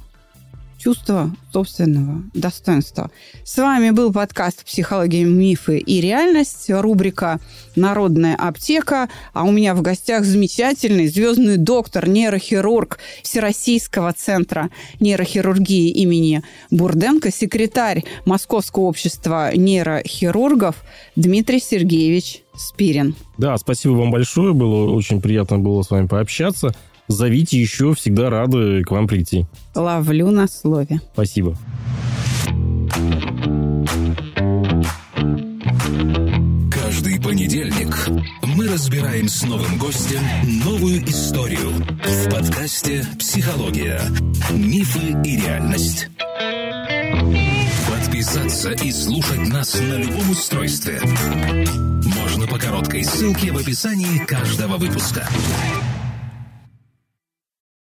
чувство 0.87 1.33
собственного 1.53 2.23
достоинства. 2.33 3.11
С 3.43 3.59
вами 3.59 3.91
был 3.91 4.13
подкаст 4.13 4.65
«Психология, 4.65 5.25
мифы 5.25 5.79
и 5.79 6.01
реальность», 6.01 6.71
рубрика 6.71 7.41
«Народная 7.75 8.37
аптека», 8.37 9.09
а 9.33 9.43
у 9.43 9.51
меня 9.51 9.75
в 9.75 9.83
гостях 9.83 10.25
замечательный 10.25 11.09
звездный 11.09 11.57
доктор, 11.57 12.09
нейрохирург 12.09 13.01
Всероссийского 13.25 14.13
центра 14.13 14.71
нейрохирургии 15.01 15.91
имени 15.91 16.45
Бурденко, 16.71 17.33
секретарь 17.33 18.05
Московского 18.25 18.85
общества 18.85 19.51
нейрохирургов 19.57 20.77
Дмитрий 21.17 21.59
Сергеевич 21.59 22.45
Спирин. 22.55 23.17
Да, 23.39 23.57
спасибо 23.57 23.95
вам 23.95 24.13
большое, 24.13 24.55
было 24.55 24.89
очень 24.93 25.21
приятно 25.21 25.59
было 25.59 25.83
с 25.83 25.91
вами 25.91 26.07
пообщаться. 26.07 26.77
Зовите 27.09 27.61
еще, 27.61 27.95
всегда 27.95 28.31
рады 28.31 28.83
к 28.83 28.91
вам 28.91 29.07
прийти. 29.07 29.47
Ловлю 29.75 30.31
на 30.31 30.49
слове. 30.49 31.01
Спасибо. 31.13 31.57
Каждый 36.71 37.21
понедельник 37.21 37.95
мы 38.57 38.69
разбираем 38.69 39.29
с 39.29 39.43
новым 39.45 39.79
гостем 39.79 40.21
новую 40.65 41.05
историю 41.09 41.71
в 42.05 42.31
подкасте 42.31 43.07
«Психология. 43.19 44.01
Мифы 44.53 45.17
и 45.25 45.37
реальность». 45.37 46.09
Подписаться 47.89 48.73
и 48.73 48.91
слушать 48.91 49.49
нас 49.49 49.75
на 49.75 49.95
любом 49.95 50.31
устройстве 50.31 51.01
можно 52.37 52.47
по 52.47 52.59
короткой 52.59 53.05
ссылке 53.05 53.51
в 53.53 53.57
описании 53.57 54.19
каждого 54.25 54.77
выпуска. 54.77 55.29